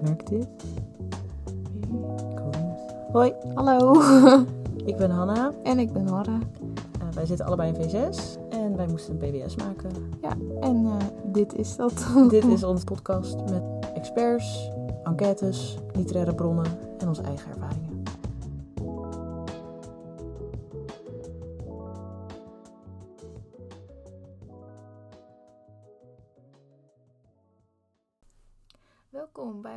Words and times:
Werkt 0.00 0.28
dit? 0.28 0.46
Hoi, 3.12 3.32
hallo. 3.54 4.02
Ik 4.84 4.96
ben 4.96 5.10
Hanna. 5.10 5.52
en 5.62 5.78
ik 5.78 5.92
ben. 5.92 6.06
Eh, 6.06 6.38
wij 7.14 7.26
zitten 7.26 7.46
allebei 7.46 7.72
in 7.72 7.88
V6 7.90 8.38
en 8.50 8.76
wij 8.76 8.86
moesten 8.86 9.16
een 9.20 9.30
PBS 9.30 9.56
maken. 9.56 9.90
Ja, 10.22 10.30
en 10.60 10.86
eh, 10.86 10.92
dit 11.24 11.54
is 11.54 11.76
dat. 11.76 12.06
Dit 12.28 12.44
is 12.44 12.64
onze 12.72 12.84
podcast 12.84 13.36
met 13.50 13.62
experts, 13.94 14.70
enquêtes, 15.04 15.78
literaire 15.92 16.34
bronnen 16.34 16.66
en 16.98 17.08
onze 17.08 17.22
eigen 17.22 17.50
ervaringen. 17.50 17.85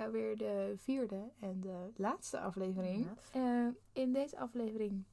Alweer 0.09 0.38
de 0.38 0.73
vierde 0.77 1.30
en 1.40 1.62
de 1.62 1.91
laatste 1.95 2.40
aflevering. 2.40 3.08
Eh, 3.31 3.68
in 3.91 4.13
deze 4.13 4.40
aflevering 4.40 5.04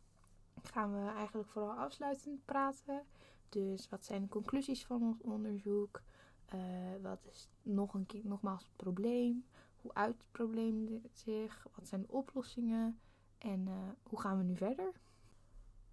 gaan 0.62 0.92
we 0.92 1.10
eigenlijk 1.10 1.48
vooral 1.48 1.72
afsluitend 1.72 2.44
praten. 2.44 3.02
Dus 3.48 3.88
wat 3.88 4.04
zijn 4.04 4.22
de 4.22 4.28
conclusies 4.28 4.86
van 4.86 5.02
ons 5.02 5.20
onderzoek? 5.20 6.02
Eh, 6.46 6.60
wat 7.02 7.18
is 7.30 7.48
nog 7.62 7.94
een 7.94 8.06
keer, 8.06 8.20
nogmaals 8.24 8.62
het 8.62 8.76
probleem? 8.76 9.44
Hoe 9.80 9.94
uit 9.94 10.18
het 10.18 10.30
probleem 10.30 11.02
zich? 11.12 11.66
Wat 11.74 11.88
zijn 11.88 12.00
de 12.00 12.12
oplossingen? 12.12 12.98
En 13.38 13.68
eh, 13.68 13.74
hoe 14.02 14.20
gaan 14.20 14.38
we 14.38 14.44
nu 14.44 14.56
verder? 14.56 14.92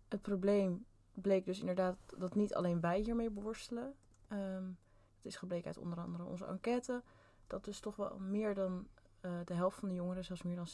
Het 0.07 0.21
probleem 0.21 0.85
bleek 1.13 1.45
dus 1.45 1.59
inderdaad 1.59 1.97
dat 2.17 2.35
niet 2.35 2.53
alleen 2.53 2.79
wij 2.79 2.99
hiermee 2.99 3.31
worstelen. 3.31 3.95
Ehm, 4.27 4.65
het 5.15 5.25
is 5.25 5.35
gebleken 5.35 5.67
uit 5.67 5.77
onder 5.77 5.99
andere 5.99 6.23
onze 6.23 6.45
enquête. 6.45 7.03
Dat 7.53 7.65
dus 7.65 7.79
toch 7.79 7.95
wel 7.95 8.19
meer 8.19 8.53
dan 8.53 8.87
eh, 9.19 9.31
de 9.45 9.53
helft 9.53 9.79
van 9.79 9.89
de 9.89 9.95
jongeren, 9.95 10.25
zelfs 10.25 10.43
meer 10.43 10.55
dan 10.55 10.67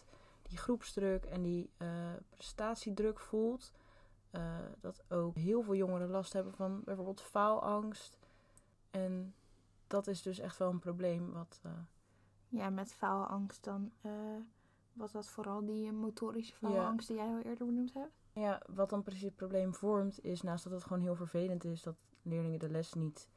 60%, 0.00 0.04
die 0.42 0.58
groepsdruk 0.58 1.24
en 1.24 1.42
die 1.42 1.70
eh, 1.76 1.88
prestatiedruk 2.28 3.20
voelt. 3.20 3.72
Eh, 4.30 4.56
dat 4.80 5.02
ook 5.08 5.36
heel 5.36 5.62
veel 5.62 5.74
jongeren 5.74 6.08
last 6.08 6.32
hebben 6.32 6.54
van 6.54 6.82
bijvoorbeeld 6.84 7.20
faalangst. 7.20 8.18
En 8.90 9.34
dat 9.86 10.06
is 10.06 10.22
dus 10.22 10.38
echt 10.38 10.56
wel 10.56 10.70
een 10.70 10.78
probleem 10.78 11.32
wat... 11.32 11.60
Ja, 12.48 12.70
met 12.70 12.92
faalangst 12.92 13.64
dan 13.64 13.92
was 14.92 15.12
dat 15.12 15.28
vooral 15.28 15.64
die 15.64 15.92
motorische 15.92 16.54
faalangst 16.54 17.08
die 17.08 17.16
jij 17.16 17.26
al 17.26 17.40
eerder 17.40 17.66
benoemd 17.66 17.94
hebt? 17.94 18.12
Ja, 18.32 18.62
wat 18.66 18.90
dan 18.90 19.02
precies 19.02 19.22
het 19.22 19.36
probleem 19.36 19.74
vormt, 19.74 20.24
is 20.24 20.42
naast 20.42 20.64
dat 20.64 20.72
het 20.72 20.84
gewoon 20.84 21.02
heel 21.02 21.16
vervelend 21.16 21.64
is 21.64 21.82
dat 21.82 21.96
leerlingen 22.22 22.58
de 22.58 22.70
les 22.70 22.92
niet 22.92 23.28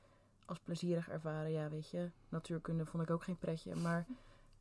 als 0.46 0.60
plezierig 0.60 1.10
ervaren. 1.10 1.52
Ja, 1.52 1.70
weet 1.70 1.90
je, 1.90 2.10
natuurkunde 2.30 2.86
vond 2.86 3.04
ik 3.04 3.10
ook 3.10 3.24
geen 3.24 3.38
pretje. 3.38 3.76
Maar 3.76 4.06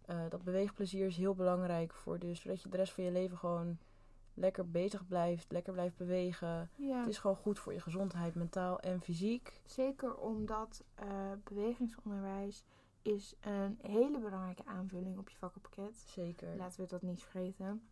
eh, 0.06 0.20
dat 0.28 0.42
beweegplezier 0.44 1.06
is 1.06 1.16
heel 1.16 1.34
belangrijk 1.34 1.92
voor 1.94 2.18
dus, 2.18 2.40
zodat 2.40 2.62
je 2.62 2.68
de 2.68 2.76
rest 2.76 2.92
van 2.92 3.04
je 3.04 3.10
leven 3.10 3.38
gewoon 3.38 3.78
lekker 4.34 4.70
bezig 4.70 5.06
blijft, 5.06 5.52
lekker 5.52 5.72
blijft 5.72 5.96
bewegen. 5.96 6.70
Ja, 6.76 6.98
Het 6.98 7.08
is 7.08 7.18
gewoon 7.18 7.36
goed 7.36 7.58
voor 7.58 7.72
je 7.72 7.80
gezondheid, 7.80 8.34
mentaal 8.34 8.80
en 8.80 9.00
fysiek. 9.00 9.60
zeker 9.66 10.16
omdat 10.16 10.84
eh, 10.94 11.06
bewegingsonderwijs 11.44 12.64
is 13.02 13.34
een 13.40 13.78
hele 13.82 14.18
belangrijke 14.18 14.64
aanvulling 14.64 15.18
op 15.18 15.28
je 15.28 15.36
vakkenpakket. 15.36 15.96
Zeker. 15.96 16.56
Laten 16.56 16.80
we 16.80 16.86
dat 16.86 17.02
niet 17.02 17.22
vergeten. 17.22 17.82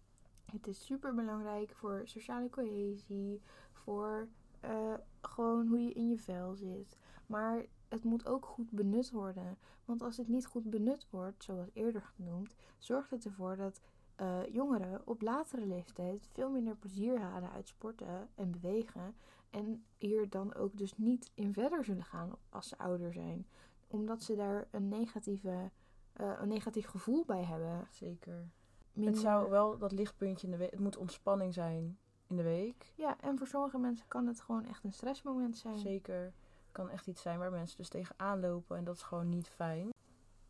Het 0.44 0.66
is 0.66 0.84
super 0.84 1.14
belangrijk 1.14 1.72
voor 1.74 2.00
sociale 2.04 2.50
cohesie, 2.50 3.40
voor 3.72 4.28
eh, 4.60 4.94
gewoon 5.20 5.66
hoe 5.66 5.80
je 5.80 5.92
in 5.92 6.08
je 6.08 6.18
vel 6.18 6.54
zit. 6.54 6.98
Maar 7.26 7.64
het 7.90 8.04
moet 8.04 8.26
ook 8.26 8.46
goed 8.46 8.70
benut 8.70 9.10
worden. 9.10 9.58
Want 9.84 10.02
als 10.02 10.16
het 10.16 10.28
niet 10.28 10.46
goed 10.46 10.70
benut 10.70 11.06
wordt, 11.10 11.44
zoals 11.44 11.68
eerder 11.72 12.02
genoemd, 12.02 12.54
zorgt 12.78 13.10
het 13.10 13.24
ervoor 13.24 13.56
dat 13.56 13.80
eh, 14.14 14.46
jongeren 14.52 15.02
op 15.04 15.22
latere 15.22 15.66
leeftijd 15.66 16.28
veel 16.32 16.50
minder 16.50 16.76
plezier 16.76 17.20
halen 17.20 17.50
uit 17.50 17.68
sporten 17.68 18.28
en 18.34 18.50
bewegen. 18.50 19.14
En 19.50 19.84
hier 19.96 20.28
dan 20.30 20.54
ook 20.54 20.76
dus 20.76 20.96
niet 20.96 21.30
in 21.34 21.52
verder 21.52 21.84
zullen 21.84 22.04
gaan 22.04 22.30
als 22.48 22.68
ze 22.68 22.78
ouder 22.78 23.12
zijn. 23.12 23.46
Omdat 23.86 24.22
ze 24.22 24.36
daar 24.36 24.68
een, 24.70 24.88
negatieve, 24.88 25.70
eh, 26.12 26.32
een 26.40 26.48
negatief 26.48 26.86
gevoel 26.86 27.24
bij 27.24 27.44
hebben. 27.44 27.86
Zeker. 27.90 28.48
Minder- 28.92 29.12
Het 29.12 29.22
zou 29.22 29.50
wel 29.50 29.78
dat 29.78 29.92
lichtpuntje 29.92 30.46
in 30.46 30.52
de 30.52 30.58
week, 30.58 30.70
het 30.70 30.80
moet 30.80 30.96
ontspanning 30.96 31.54
zijn 31.54 31.98
in 32.26 32.36
de 32.36 32.42
week. 32.42 32.92
Ja, 32.96 33.20
en 33.20 33.38
voor 33.38 33.46
sommige 33.46 33.78
mensen 33.78 34.08
kan 34.08 34.26
het 34.26 34.40
gewoon 34.40 34.64
echt 34.64 34.84
een 34.84 34.92
stressmoment 34.92 35.56
zijn. 35.56 35.78
Zeker. 35.78 36.32
Kan 36.72 36.90
echt 36.90 37.06
iets 37.06 37.22
zijn 37.22 37.38
waar 37.38 37.50
mensen 37.50 37.76
dus 37.76 37.88
tegenaan 37.88 38.40
lopen 38.40 38.76
en 38.76 38.84
dat 38.84 38.96
is 38.96 39.02
gewoon 39.02 39.28
niet 39.28 39.48
fijn. 39.48 39.88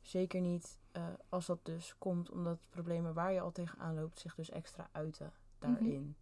Zeker 0.01 0.41
niet 0.41 0.79
eh, 0.93 1.05
als 1.29 1.47
dat 1.47 1.65
dus 1.65 1.95
komt 1.99 2.31
omdat 2.31 2.59
problemen 2.71 3.15
waar 3.15 3.33
je 3.33 3.41
al 3.41 3.53
tegenaan 3.53 3.95
loopt 3.95 4.19
zich 4.19 4.35
dus 4.35 4.51
extra 4.51 4.89
uiten 4.93 5.33
daarin. 5.59 6.17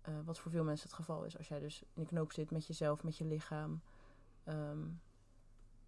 Eh, 0.00 0.14
wat 0.24 0.38
voor 0.38 0.50
veel 0.50 0.64
mensen 0.64 0.88
het 0.88 0.96
geval 0.96 1.24
is 1.24 1.38
als 1.38 1.48
jij 1.48 1.60
dus 1.60 1.82
in 1.82 2.02
de 2.02 2.08
knoop 2.08 2.32
zit 2.32 2.50
met 2.50 2.66
jezelf, 2.66 3.02
met 3.02 3.16
je 3.16 3.24
lichaam. 3.24 3.80
Ehm, 4.44 4.88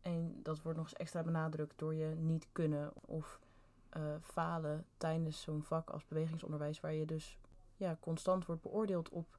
en 0.01 0.41
dat 0.43 0.63
wordt 0.63 0.79
nog 0.79 0.87
eens 0.87 0.97
extra 0.97 1.23
benadrukt 1.23 1.79
door 1.79 1.95
je 1.95 2.15
niet 2.15 2.47
kunnen 2.53 2.93
of 3.01 3.41
eh, 3.89 4.15
falen 4.21 4.87
tijdens 4.97 5.41
zo'n 5.41 5.63
vak 5.63 5.91
als 5.91 6.07
bewegingsonderwijs, 6.07 6.81
waar 6.81 6.93
je 6.93 7.07
dus 7.07 7.39
ja, 7.77 7.97
constant 8.01 8.47
wordt 8.47 8.63
beoordeeld 8.63 9.09
op 9.09 9.39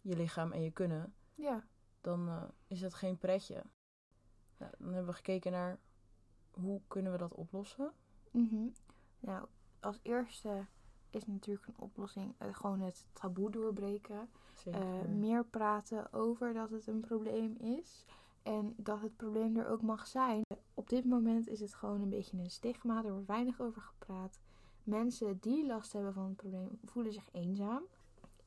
je 0.00 0.16
lichaam 0.16 0.52
en 0.52 0.62
je 0.62 0.70
kunnen 0.70 1.14
Ja, 1.34 1.64
dan 2.02 2.28
eh, 2.28 2.42
is 2.66 2.80
het 2.80 2.94
geen 2.94 3.18
pretje. 3.18 3.62
Nou, 4.58 4.72
dan 4.78 4.92
hebben 4.92 5.10
we 5.10 5.16
gekeken 5.16 5.52
naar 5.52 5.78
hoe 6.50 6.80
kunnen 6.88 7.12
we 7.12 7.18
dat 7.18 7.34
oplossen. 7.34 7.92
mhm. 8.30 8.68
nou, 9.20 9.46
als 9.80 9.98
eerste 10.02 10.66
is 11.10 11.26
natuurlijk 11.26 11.66
een 11.66 11.78
oplossing 11.78 12.34
eh, 12.38 12.54
gewoon 12.54 12.80
het 12.80 13.06
taboe 13.12 13.50
doorbreken. 13.50 14.30
Zeker. 14.54 14.80
Eh, 14.80 15.08
meer 15.08 15.44
praten 15.44 16.12
over 16.12 16.54
dat 16.54 16.70
het 16.70 16.86
een 16.86 17.00
probleem 17.00 17.56
is. 17.56 18.04
En 18.42 18.74
dat 18.76 19.00
het 19.00 19.16
probleem 19.16 19.56
er 19.56 19.68
ook 19.68 19.82
mag 19.82 20.06
zijn. 20.06 20.42
Op 20.74 20.88
dit 20.88 21.04
moment 21.04 21.48
is 21.48 21.60
het 21.60 21.74
gewoon 21.74 22.00
een 22.00 22.08
beetje 22.08 22.38
een 22.38 22.50
stigma. 22.50 23.04
Er 23.04 23.12
wordt 23.12 23.26
weinig 23.26 23.60
over 23.60 23.82
gepraat. 23.82 24.40
Mensen 24.82 25.38
die 25.40 25.66
last 25.66 25.92
hebben 25.92 26.12
van 26.12 26.24
het 26.24 26.36
probleem 26.36 26.78
voelen 26.84 27.12
zich 27.12 27.28
eenzaam. 27.32 27.82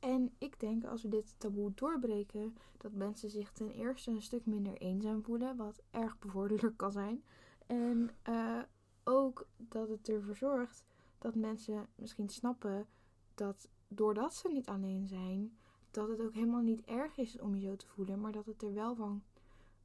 En 0.06 0.34
ik 0.38 0.60
denk 0.60 0.84
als 0.84 1.02
we 1.02 1.08
dit 1.08 1.34
taboe 1.38 1.72
doorbreken, 1.74 2.56
dat 2.76 2.92
mensen 2.92 3.30
zich 3.30 3.52
ten 3.52 3.70
eerste 3.70 4.10
een 4.10 4.22
stuk 4.22 4.46
minder 4.46 4.76
eenzaam 4.76 5.22
voelen. 5.22 5.56
Wat 5.56 5.82
erg 5.90 6.18
bevorderlijk 6.18 6.76
kan 6.76 6.92
zijn. 6.92 7.24
En 7.66 8.10
eh, 8.22 8.62
ook 9.04 9.46
dat 9.56 9.88
het 9.88 10.08
ervoor 10.08 10.36
zorgt 10.36 10.84
dat 11.18 11.34
mensen 11.34 11.88
misschien 11.94 12.28
snappen 12.28 12.86
dat 13.34 13.68
doordat 13.88 14.34
ze 14.34 14.48
niet 14.48 14.68
alleen 14.68 15.06
zijn, 15.06 15.56
dat 15.90 16.08
het 16.08 16.20
ook 16.20 16.34
helemaal 16.34 16.62
niet 16.62 16.84
erg 16.84 17.16
is 17.16 17.38
om 17.38 17.54
je 17.54 17.66
zo 17.66 17.76
te 17.76 17.86
voelen, 17.86 18.20
maar 18.20 18.32
dat 18.32 18.46
het 18.46 18.62
er 18.62 18.74
wel 18.74 18.94
van 18.94 19.22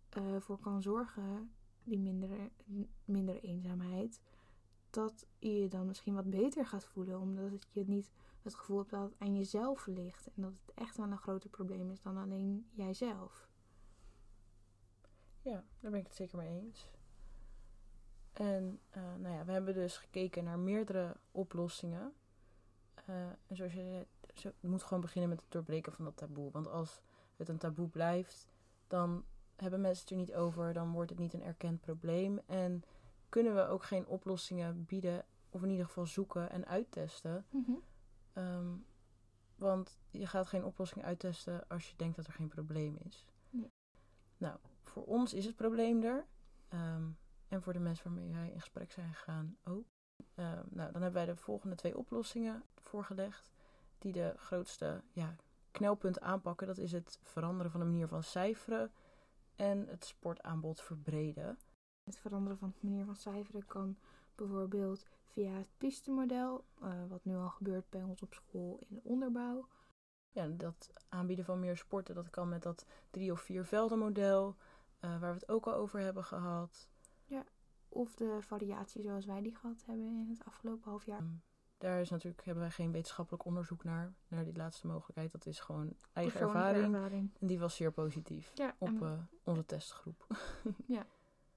eh, 0.09 0.35
voor 0.39 0.59
kan 0.59 0.81
zorgen, 0.81 1.51
die 1.83 1.99
mindere, 1.99 2.51
mindere 3.05 3.39
eenzaamheid, 3.39 4.21
dat 4.89 5.27
je 5.39 5.59
je 5.59 5.67
dan 5.67 5.87
misschien 5.87 6.13
wat 6.13 6.29
beter 6.29 6.65
gaat 6.65 6.85
voelen, 6.85 7.19
omdat 7.19 7.51
het 7.51 7.67
je 7.71 7.83
niet 7.87 8.11
het 8.43 8.55
gevoel 8.55 8.77
hebt 8.77 8.89
dat 8.89 9.01
het 9.01 9.15
aan 9.17 9.35
jezelf 9.35 9.85
ligt 9.85 10.27
en 10.35 10.41
dat 10.41 10.51
het 10.51 10.73
echt 10.73 10.97
wel 10.97 11.11
een 11.11 11.17
groter 11.17 11.49
probleem 11.49 11.91
is 11.91 12.01
dan 12.01 12.17
alleen 12.17 12.69
jijzelf. 12.71 13.49
Ja, 15.41 15.63
daar 15.79 15.91
ben 15.91 15.99
ik 15.99 16.07
het 16.07 16.15
zeker 16.15 16.37
mee 16.37 16.61
eens. 16.61 16.89
En 18.33 18.79
eh, 18.89 19.15
nou 19.19 19.35
ja, 19.35 19.45
we 19.45 19.51
hebben 19.51 19.73
dus 19.73 19.97
gekeken 19.97 20.43
naar 20.43 20.59
meerdere 20.59 21.15
oplossingen. 21.31 22.13
Eh, 23.05 23.15
en 23.25 23.55
zoals 23.55 23.73
je 23.73 23.79
zei, 23.79 24.05
het 24.33 24.69
moet 24.69 24.83
gewoon 24.83 25.01
beginnen 25.01 25.29
met 25.29 25.39
het 25.39 25.51
doorbreken 25.51 25.93
van 25.93 26.05
dat 26.05 26.17
taboe. 26.17 26.51
Want 26.51 26.67
als 26.67 27.01
het 27.35 27.49
een 27.49 27.57
taboe 27.57 27.87
blijft, 27.87 28.47
dan 28.87 29.25
hebben 29.55 29.81
mensen 29.81 30.01
het 30.01 30.11
er 30.11 30.17
niet 30.17 30.33
over. 30.33 30.73
Dan 30.73 30.91
wordt 30.91 31.09
het 31.09 31.19
niet 31.19 31.33
een 31.33 31.43
erkend 31.43 31.81
probleem. 31.81 32.39
En 32.45 32.83
kunnen 33.29 33.55
we 33.55 33.67
ook 33.67 33.83
geen 33.83 34.07
oplossingen 34.07 34.85
bieden, 34.85 35.25
of 35.49 35.63
in 35.63 35.69
ieder 35.69 35.85
geval 35.85 36.05
zoeken 36.05 36.49
en 36.49 36.65
uittesten. 36.65 37.45
Ehm, 38.33 38.75
want 39.55 39.99
je 40.09 40.27
gaat 40.27 40.47
geen 40.47 40.65
oplossing 40.65 41.05
uittesten 41.05 41.67
als 41.67 41.89
je 41.89 41.95
denkt 41.95 42.15
dat 42.15 42.27
er 42.27 42.33
geen 42.33 42.47
probleem 42.47 42.97
is. 43.03 43.25
Nee. 43.49 43.71
Nou, 44.37 44.57
voor 44.83 45.05
ons 45.05 45.33
is 45.33 45.45
het 45.45 45.55
probleem 45.55 46.03
er. 46.03 46.25
Ehm, 46.67 47.09
en 47.47 47.61
voor 47.61 47.73
de 47.73 47.79
mensen 47.79 48.13
waarmee 48.13 48.33
wij 48.33 48.51
in 48.51 48.59
gesprek 48.59 48.91
zijn 48.91 49.13
gegaan 49.13 49.57
ook. 49.63 49.85
Ehm, 50.35 50.63
nou, 50.69 50.91
dan 50.91 51.01
hebben 51.01 51.13
wij 51.13 51.25
de 51.25 51.35
volgende 51.35 51.75
twee 51.75 51.97
oplossingen 51.97 52.63
voorgelegd. 52.75 53.51
Die 53.97 54.11
de 54.11 54.33
grootste 54.37 55.01
ja, 55.11 55.35
knelpunt 55.71 56.19
aanpakken. 56.19 56.67
Dat 56.67 56.77
is 56.77 56.91
het 56.91 57.19
veranderen 57.23 57.71
van 57.71 57.79
de 57.79 57.85
manier 57.85 58.07
van 58.07 58.23
cijferen. 58.23 58.91
En 59.55 59.87
het 59.87 60.05
sportaanbod 60.05 60.81
verbreden. 60.81 61.57
Het 62.03 62.17
veranderen 62.17 62.57
van 62.57 62.73
de 62.79 62.87
manier 62.87 63.05
van 63.05 63.15
cijferen 63.15 63.65
kan 63.65 63.97
bijvoorbeeld 64.47 65.05
via 65.25 65.51
het 65.51 65.67
pistemodel, 65.77 66.65
eh, 66.81 66.89
wat 67.09 67.25
nu 67.25 67.35
al 67.35 67.49
gebeurt 67.49 67.89
bij 67.89 68.03
ons 68.03 68.21
op 68.21 68.33
school 68.33 68.77
in 68.89 68.95
de 68.95 69.01
onderbouw. 69.03 69.67
Ja, 70.31 70.47
dat 70.47 70.91
aanbieden 71.09 71.45
van 71.45 71.59
meer 71.59 71.77
sporten, 71.77 72.15
dat 72.15 72.29
kan 72.29 72.49
met 72.49 72.63
dat 72.63 72.85
drie 73.09 73.31
of 73.31 73.41
vier 73.41 73.65
velden 73.65 73.99
model. 73.99 74.55
eh, 74.99 75.09
waar 75.19 75.33
we 75.33 75.39
het 75.39 75.49
ook 75.49 75.65
al 75.67 75.73
over 75.73 75.99
hebben 75.99 76.23
gehad. 76.23 76.89
Of 77.93 78.15
de 78.15 78.37
variatie 78.41 79.01
zoals 79.01 79.25
wij 79.25 79.41
die 79.41 79.55
gehad 79.55 79.83
hebben 79.85 80.05
in 80.05 80.29
het 80.29 80.45
afgelopen 80.45 80.89
half 80.89 81.05
jaar. 81.05 81.19
Ehm, 81.19 81.29
daar 81.77 81.99
is 82.01 82.09
natuurlijk, 82.09 82.45
hebben 82.45 82.63
wij 82.63 82.71
geen 82.71 82.91
wetenschappelijk 82.91 83.45
onderzoek 83.45 83.83
naar, 83.83 84.13
naar 84.27 84.43
die 84.43 84.55
laatste 84.55 84.87
mogelijkheid. 84.87 85.31
Dat 85.31 85.45
is 85.45 85.59
gewoon 85.59 85.93
eigen 86.13 86.39
ervaring. 86.41 86.95
ervaring. 86.95 87.31
En 87.39 87.47
die 87.47 87.59
was 87.59 87.75
zeer 87.75 87.91
positief 87.91 88.51
Ja, 88.53 88.75
op 88.77 89.01
eh, 89.01 89.13
onze 89.43 89.65
testgroep. 89.65 90.27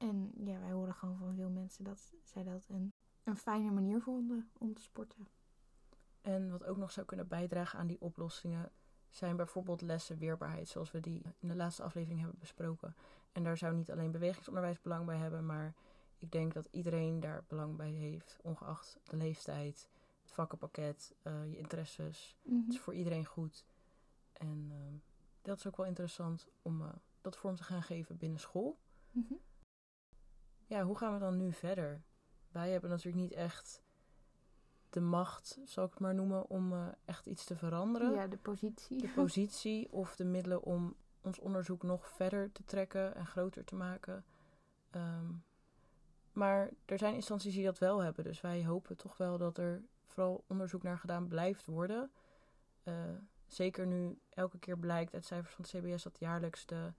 en 0.09 0.33
ja, 0.45 0.59
wij 0.59 0.71
horen 0.71 0.95
gewoon 0.95 1.17
van 1.17 1.35
veel 1.35 1.51
mensen 1.51 1.85
dat 1.85 2.13
zij 2.23 2.43
dat 2.43 2.67
een, 2.69 2.93
een 3.23 3.37
fijne 3.37 3.71
manier 3.71 4.01
vonden 4.01 4.51
om 4.59 4.75
te 4.75 4.83
sporten. 4.83 5.29
En 6.21 6.51
wat 6.51 6.65
ook 6.65 6.77
nog 6.77 6.91
zou 6.91 7.07
kunnen 7.07 7.29
bijdragen 7.29 7.79
aan 7.79 7.87
die 7.87 8.01
oplossingen 8.01 8.73
zijn 9.11 9.37
bijvoorbeeld 9.37 9.81
lessen 9.81 10.19
weerbaarheid, 10.19 10.69
zoals 10.69 10.91
we 10.91 11.01
die 11.01 11.23
in 11.39 11.49
de 11.49 11.57
laatste 11.57 11.83
aflevering 11.83 12.21
hebben 12.21 12.39
besproken. 12.39 12.95
En 13.33 13.45
daar 13.45 13.57
zou 13.57 13.75
niet 13.75 13.91
alleen 13.91 14.11
bewegingsonderwijs 14.11 14.81
belang 14.81 15.07
bij 15.07 15.17
hebben, 15.17 15.47
maar 15.47 15.75
ik 16.19 16.33
denk 16.33 16.53
dat 16.55 16.69
iedereen 16.71 17.21
daar 17.21 17.45
belang 17.49 17.77
bij 17.77 17.91
heeft, 17.91 18.39
ongeacht 18.43 18.99
de 19.05 19.17
leeftijd, 19.17 19.89
het 20.23 20.33
vakkenpakket, 20.33 21.15
eh, 21.23 21.51
je 21.51 21.57
interesses. 21.57 22.37
Mhm. 22.43 22.57
Het 22.61 22.69
is 22.69 22.81
voor 22.81 22.95
iedereen 22.95 23.25
goed. 23.25 23.65
En 24.33 24.69
ehm, 24.71 24.95
dat 25.43 25.59
is 25.59 25.67
ook 25.67 25.77
wel 25.77 25.87
interessant 25.87 26.49
om 26.63 26.83
eh, 26.83 26.89
dat 27.21 27.37
vorm 27.37 27.57
te 27.57 27.65
gaan 27.65 27.83
geven 27.83 28.17
binnen 28.17 28.41
school. 28.41 28.79
Mhm. 29.11 29.35
Ja, 30.67 30.85
hoe 30.85 30.97
gaan 30.97 31.13
we 31.13 31.19
dan 31.19 31.37
nu 31.37 31.53
verder? 31.53 32.03
Wij 32.49 32.71
hebben 32.71 32.91
natuurlijk 32.91 33.23
niet 33.23 33.33
echt 33.33 33.83
de 34.91 35.01
macht, 35.01 35.59
zal 35.65 35.85
ik 35.85 35.91
het 35.91 36.01
maar 36.01 36.15
noemen, 36.15 36.49
om 36.49 36.73
eh, 36.73 36.87
echt 37.05 37.27
iets 37.27 37.45
te 37.45 37.57
veranderen. 37.57 38.13
Ja, 38.13 38.27
de 38.27 38.37
positie. 38.37 39.01
De 39.01 39.09
positie 39.09 39.93
of 39.93 40.17
de 40.17 40.25
middelen 40.25 40.63
om 40.63 40.97
ons 41.21 41.39
onderzoek 41.39 41.83
nog 41.83 42.09
verder 42.09 42.53
te 42.53 42.65
trekken 42.65 43.15
en 43.15 43.27
groter 43.27 43.65
te 43.65 43.75
maken. 43.75 44.25
Ehm, 44.91 45.31
maar 46.33 46.71
er 46.85 46.99
zijn 46.99 47.15
instanties 47.15 47.55
die 47.55 47.65
dat 47.65 47.79
wel 47.79 47.99
hebben. 47.99 48.25
Dus 48.25 48.41
wij 48.41 48.65
hopen 48.65 48.97
toch 48.97 49.17
wel 49.17 49.39
dat 49.39 49.59
er 49.59 49.83
vooral 50.07 50.45
onderzoek 50.47 50.83
naar 50.83 50.99
gedaan 50.99 51.29
blijft 51.29 51.67
worden. 51.67 52.11
Eh, 52.83 52.95
zeker 53.47 53.87
nu 53.87 54.19
elke 54.31 54.59
keer 54.59 54.79
blijkt 54.79 55.15
uit 55.15 55.25
cijfers 55.25 55.55
van 55.55 55.65
het 55.65 55.73
CBS 55.73 56.03
dat 56.03 56.19
jaarlijks 56.19 56.67
de, 56.67 56.93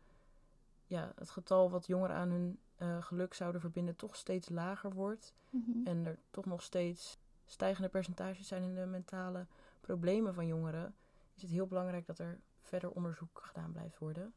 ja, 0.86 1.12
het 1.16 1.30
getal 1.30 1.70
wat 1.70 1.88
jongeren 1.88 2.16
aan 2.16 2.30
hun 2.30 2.60
eh, 2.78 3.02
geluk 3.04 3.34
zouden 3.34 3.62
verbinden 3.62 3.96
toch 3.96 4.16
steeds 4.16 4.50
lager 4.50 4.94
wordt. 4.94 5.34
Mhm. 5.50 5.88
En 5.88 6.06
er 6.06 6.20
toch 6.30 6.46
nog 6.46 6.62
steeds 6.62 7.20
stijgende 7.46 7.90
percentages 7.90 8.48
zijn 8.48 8.64
in 8.64 8.76
de 8.76 8.86
mentale 8.86 9.46
problemen 9.82 10.34
van 10.34 10.48
jongeren. 10.48 10.96
Is 11.36 11.42
het 11.42 11.52
heel 11.52 11.68
belangrijk 11.68 12.06
dat 12.06 12.20
er 12.20 12.40
verder 12.62 12.92
onderzoek 12.92 13.40
gedaan 13.44 13.72
blijft 13.72 13.98
worden. 13.98 14.34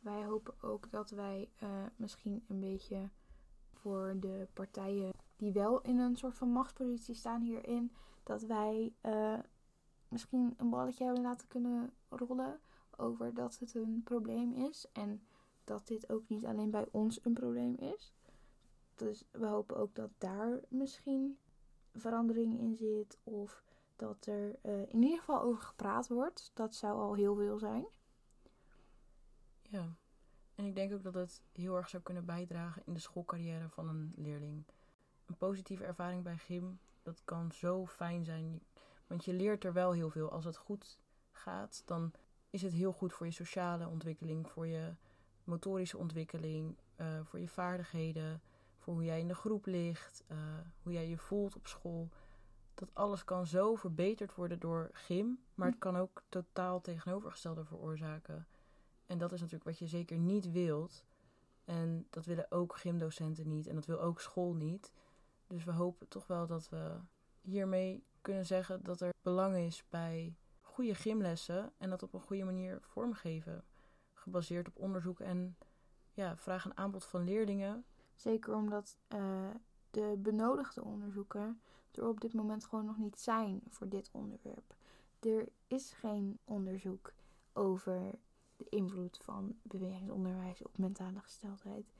Wij 0.00 0.24
hopen 0.24 0.54
ook 0.60 0.90
dat 0.90 1.10
wij 1.10 1.48
eh, 1.56 1.68
misschien 1.96 2.44
een 2.48 2.60
beetje 2.60 3.08
voor 3.72 4.16
de 4.20 4.46
partijen 4.52 5.12
die 5.36 5.52
wel 5.52 5.80
in 5.80 5.98
een 5.98 6.16
soort 6.16 6.34
van 6.34 6.48
machtspositie 6.48 7.14
staan 7.14 7.40
hierin, 7.40 7.92
dat 8.22 8.42
wij 8.42 8.92
eh, 9.00 9.38
misschien 10.08 10.54
een 10.56 10.70
balletje 10.70 11.04
hebben 11.04 11.22
laten 11.22 11.48
kunnen 11.48 11.92
rollen 12.08 12.60
over 12.96 13.34
dat 13.34 13.58
het 13.58 13.74
een 13.74 14.00
probleem 14.04 14.52
is 14.52 14.86
en 14.92 15.22
dat 15.64 15.86
dit 15.86 16.10
ook 16.10 16.28
niet 16.28 16.46
alleen 16.46 16.70
bij 16.70 16.86
ons 16.90 17.24
een 17.24 17.32
probleem 17.32 17.76
is. 17.76 18.12
Dus 18.94 19.24
we 19.30 19.46
hopen 19.46 19.76
ook 19.76 19.94
dat 19.94 20.10
daar 20.18 20.60
misschien 20.68 21.38
verandering 21.94 22.58
in 22.58 22.76
zit 22.76 23.18
of 23.22 23.62
dat 23.96 24.26
er 24.26 24.58
eh, 24.62 24.80
in 24.80 25.02
ieder 25.02 25.18
geval 25.18 25.42
over 25.42 25.62
gepraat 25.62 26.08
wordt. 26.08 26.50
Dat 26.54 26.74
zou 26.74 27.00
al 27.00 27.14
heel 27.14 27.34
veel 27.34 27.58
zijn. 27.58 27.86
Ja. 29.62 29.96
En 30.54 30.64
ik 30.64 30.74
denk 30.74 30.92
ook 30.92 31.02
dat 31.02 31.14
het 31.14 31.42
heel 31.52 31.76
erg 31.76 31.88
zou 31.88 32.02
kunnen 32.02 32.24
bijdragen 32.24 32.82
in 32.86 32.94
de 32.94 33.00
schoolcarrière 33.00 33.68
van 33.68 33.88
een 33.88 34.12
leerling. 34.16 34.64
Een 35.26 35.36
positieve 35.36 35.84
ervaring 35.84 36.22
bij 36.22 36.36
gym, 36.36 36.78
dat 37.02 37.22
kan 37.24 37.52
zo 37.52 37.86
fijn 37.86 38.24
zijn. 38.24 38.62
Want 39.06 39.24
je 39.24 39.32
leert 39.32 39.64
er 39.64 39.72
wel 39.72 39.92
heel 39.92 40.10
veel. 40.10 40.30
Als 40.30 40.44
het 40.44 40.56
goed 40.56 40.98
gaat, 41.30 41.82
dan 41.86 42.12
is 42.50 42.62
het 42.62 42.72
heel 42.72 42.92
goed 42.92 43.12
voor 43.12 43.26
je 43.26 43.32
sociale 43.32 43.88
ontwikkeling, 43.88 44.48
voor 44.48 44.66
je 44.66 44.94
motorische 45.50 45.98
ontwikkeling, 45.98 46.76
eh, 46.96 47.06
voor 47.24 47.40
je 47.40 47.48
vaardigheden, 47.48 48.42
voor 48.78 48.94
hoe 48.94 49.04
jij 49.04 49.20
in 49.20 49.28
de 49.28 49.34
groep 49.34 49.66
ligt, 49.66 50.24
eh, 50.26 50.36
hoe 50.82 50.92
jij 50.92 51.08
je 51.08 51.18
voelt 51.18 51.56
op 51.56 51.66
school. 51.66 52.08
Dat 52.74 52.90
alles 52.92 53.24
kan 53.24 53.46
zo 53.46 53.74
verbeterd 53.74 54.34
worden 54.34 54.58
door 54.58 54.90
gym, 54.92 55.38
maar 55.54 55.68
het 55.68 55.78
kan 55.78 55.96
ook 55.96 56.22
totaal 56.28 56.80
tegenovergestelde 56.80 57.64
veroorzaken. 57.64 58.46
En 59.06 59.18
dat 59.18 59.32
is 59.32 59.40
natuurlijk 59.40 59.70
wat 59.70 59.78
je 59.78 59.86
zeker 59.86 60.18
niet 60.18 60.50
wilt. 60.50 61.04
En 61.64 62.06
dat 62.10 62.24
willen 62.24 62.50
ook 62.50 62.76
gymdocenten 62.76 63.48
niet 63.48 63.66
en 63.66 63.74
dat 63.74 63.86
wil 63.86 64.00
ook 64.00 64.20
school 64.20 64.54
niet. 64.54 64.92
Dus 65.46 65.64
we 65.64 65.72
hopen 65.72 66.08
toch 66.08 66.26
wel 66.26 66.46
dat 66.46 66.68
we 66.68 66.96
hiermee 67.40 68.04
kunnen 68.20 68.46
zeggen 68.46 68.82
dat 68.82 69.00
er 69.00 69.12
belang 69.22 69.56
is 69.56 69.84
bij 69.88 70.36
goede 70.60 70.94
gymlessen 70.94 71.72
en 71.78 71.90
dat 71.90 72.02
op 72.02 72.14
een 72.14 72.20
goede 72.20 72.44
manier 72.44 72.78
vormgeven. 72.80 73.64
Gebaseerd 74.20 74.68
op 74.68 74.78
onderzoek 74.78 75.20
en 75.20 75.56
ja, 76.12 76.36
vraag 76.36 76.64
en 76.64 76.76
aanbod 76.76 77.04
van 77.04 77.24
leerlingen. 77.24 77.84
Zeker 78.14 78.54
omdat 78.54 78.98
eh, 79.08 79.50
de 79.90 80.14
benodigde 80.18 80.84
onderzoeken 80.84 81.60
er 81.90 82.08
op 82.08 82.20
dit 82.20 82.32
moment 82.34 82.64
gewoon 82.64 82.84
nog 82.84 82.98
niet 82.98 83.20
zijn 83.20 83.60
voor 83.68 83.88
dit 83.88 84.10
onderwerp. 84.12 84.74
Er 85.20 85.48
is 85.66 85.92
geen 85.92 86.38
onderzoek 86.44 87.12
over 87.52 88.14
de 88.56 88.66
invloed 88.68 89.18
van 89.22 89.58
bewegingsonderwijs 89.62 90.62
op 90.62 90.78
mentale 90.78 91.20
gesteldheid. 91.20 91.92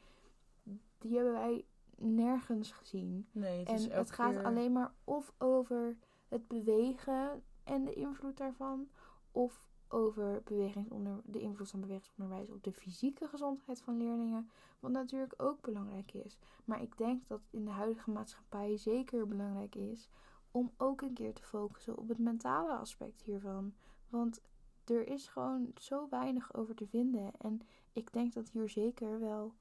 Die 0.98 1.14
hebben 1.14 1.32
wij 1.32 1.64
nergens 1.96 2.72
gezien. 2.72 3.28
Nee, 3.32 3.58
het 3.58 3.68
en 3.68 3.74
is 3.74 3.88
het 3.88 4.10
gaat 4.10 4.34
keer- 4.34 4.44
alleen 4.44 4.72
maar 4.72 4.92
of 5.04 5.32
over 5.38 5.96
het 6.28 6.48
bewegen 6.48 7.42
en 7.64 7.84
de 7.84 7.94
invloed 7.94 8.36
daarvan, 8.36 8.88
of 9.32 9.69
over 9.92 10.42
bewegingsonder, 10.44 11.20
de 11.24 11.40
invloed 11.40 11.70
van 11.70 11.80
bewegingsonderwijs 11.80 12.50
op 12.50 12.64
de 12.64 12.72
fysieke 12.72 13.28
gezondheid 13.28 13.80
van 13.80 13.96
leerlingen, 13.96 14.50
wat 14.80 14.90
natuurlijk 14.90 15.34
ook 15.36 15.60
belangrijk 15.60 16.12
is. 16.12 16.38
Maar 16.64 16.82
ik 16.82 16.98
denk 16.98 17.28
dat 17.28 17.40
in 17.50 17.64
de 17.64 17.70
huidige 17.70 18.10
maatschappij 18.10 18.76
zeker 18.76 19.26
belangrijk 19.26 19.74
is 19.74 20.08
om 20.50 20.70
ook 20.76 21.00
een 21.00 21.14
keer 21.14 21.34
te 21.34 21.42
focussen 21.42 21.96
op 21.96 22.08
het 22.08 22.18
mentale 22.18 22.72
aspect 22.72 23.22
hiervan. 23.22 23.74
Want 24.08 24.40
er 24.84 25.06
is 25.06 25.28
gewoon 25.28 25.70
zo 25.74 26.06
weinig 26.10 26.54
over 26.54 26.74
te 26.74 26.86
vinden. 26.86 27.32
En 27.38 27.60
ik 27.92 28.12
denk 28.12 28.32
dat 28.32 28.48
hier 28.48 28.68
zeker 28.68 29.20
wel 29.20 29.54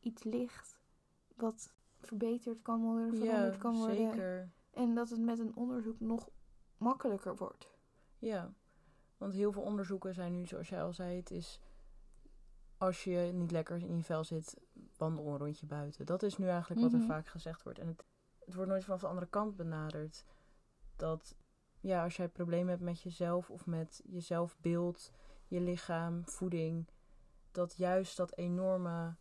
iets 0.00 0.22
ligt 0.22 0.80
wat 1.36 1.74
verbeterd 2.00 2.62
kan 2.62 2.82
worden, 2.82 3.16
veranderd 3.16 3.54
ja, 3.54 3.60
kan 3.60 3.76
worden. 3.76 3.96
zeker. 3.96 4.50
En 4.70 4.94
dat 4.94 5.10
het 5.10 5.20
met 5.20 5.38
een 5.38 5.56
onderzoek 5.56 6.00
nog 6.00 6.28
makkelijker 6.76 7.36
wordt. 7.36 7.70
Ja, 8.18 8.52
want 9.22 9.34
heel 9.34 9.52
veel 9.52 9.62
onderzoeken 9.62 10.14
zijn 10.14 10.32
nu, 10.32 10.46
zoals 10.46 10.68
jij 10.68 10.82
al 10.82 10.92
zei, 10.92 11.16
het 11.16 11.30
is 11.30 11.60
als 12.76 13.04
je 13.04 13.30
niet 13.34 13.50
lekker 13.50 13.76
in 13.82 13.96
je 13.96 14.02
vel 14.04 14.24
zit, 14.24 14.56
wandel 14.96 15.26
een 15.26 15.38
rondje 15.38 15.66
buiten. 15.66 16.06
Dat 16.06 16.22
is 16.22 16.36
nu 16.36 16.48
eigenlijk 16.48 16.80
wat 16.80 16.90
Mhm. 16.92 17.00
er 17.00 17.06
vaak 17.06 17.26
gezegd 17.28 17.62
wordt. 17.62 17.78
En 17.78 17.86
het, 17.86 18.04
het 18.44 18.54
wordt 18.54 18.70
nooit 18.70 18.84
vanaf 18.84 19.00
de 19.00 19.06
andere 19.06 19.26
kant 19.26 19.56
benaderd. 19.56 20.24
Dat 20.96 21.36
ja, 21.80 22.02
als 22.02 22.16
jij 22.16 22.28
problemen 22.28 22.68
hebt 22.68 22.82
met 22.82 23.00
jezelf 23.00 23.50
of 23.50 23.66
met 23.66 24.02
je 24.04 24.20
zelfbeeld, 24.20 25.10
je 25.46 25.60
lichaam, 25.60 26.22
voeding, 26.24 26.88
dat 27.50 27.76
juist 27.76 28.16
dat 28.16 28.36
enorme 28.36 29.14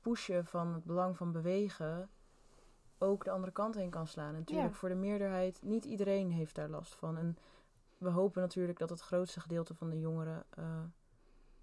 pushen 0.00 0.44
van 0.46 0.74
het 0.74 0.84
belang 0.84 1.16
van 1.16 1.32
bewegen 1.32 2.10
ook 2.98 3.24
de 3.24 3.30
andere 3.30 3.52
kant 3.52 3.74
heen 3.74 3.90
kan 3.90 4.06
slaan. 4.06 4.32
En 4.34 4.38
natuurlijk 4.38 4.68
Ja. 4.72 4.74
voor 4.78 4.88
de 4.88 4.94
meerderheid, 4.94 5.62
niet 5.62 5.84
iedereen 5.84 6.30
heeft 6.30 6.54
daar 6.54 6.68
last 6.68 6.94
van. 6.94 7.16
En 7.18 7.36
we 8.02 8.10
hopen 8.10 8.40
natuurlijk 8.42 8.78
dat 8.78 8.90
het 8.90 9.00
grootste 9.00 9.40
gedeelte 9.40 9.74
van 9.74 9.90
de 9.90 9.98
jongeren 9.98 10.44
eh, 10.50 10.82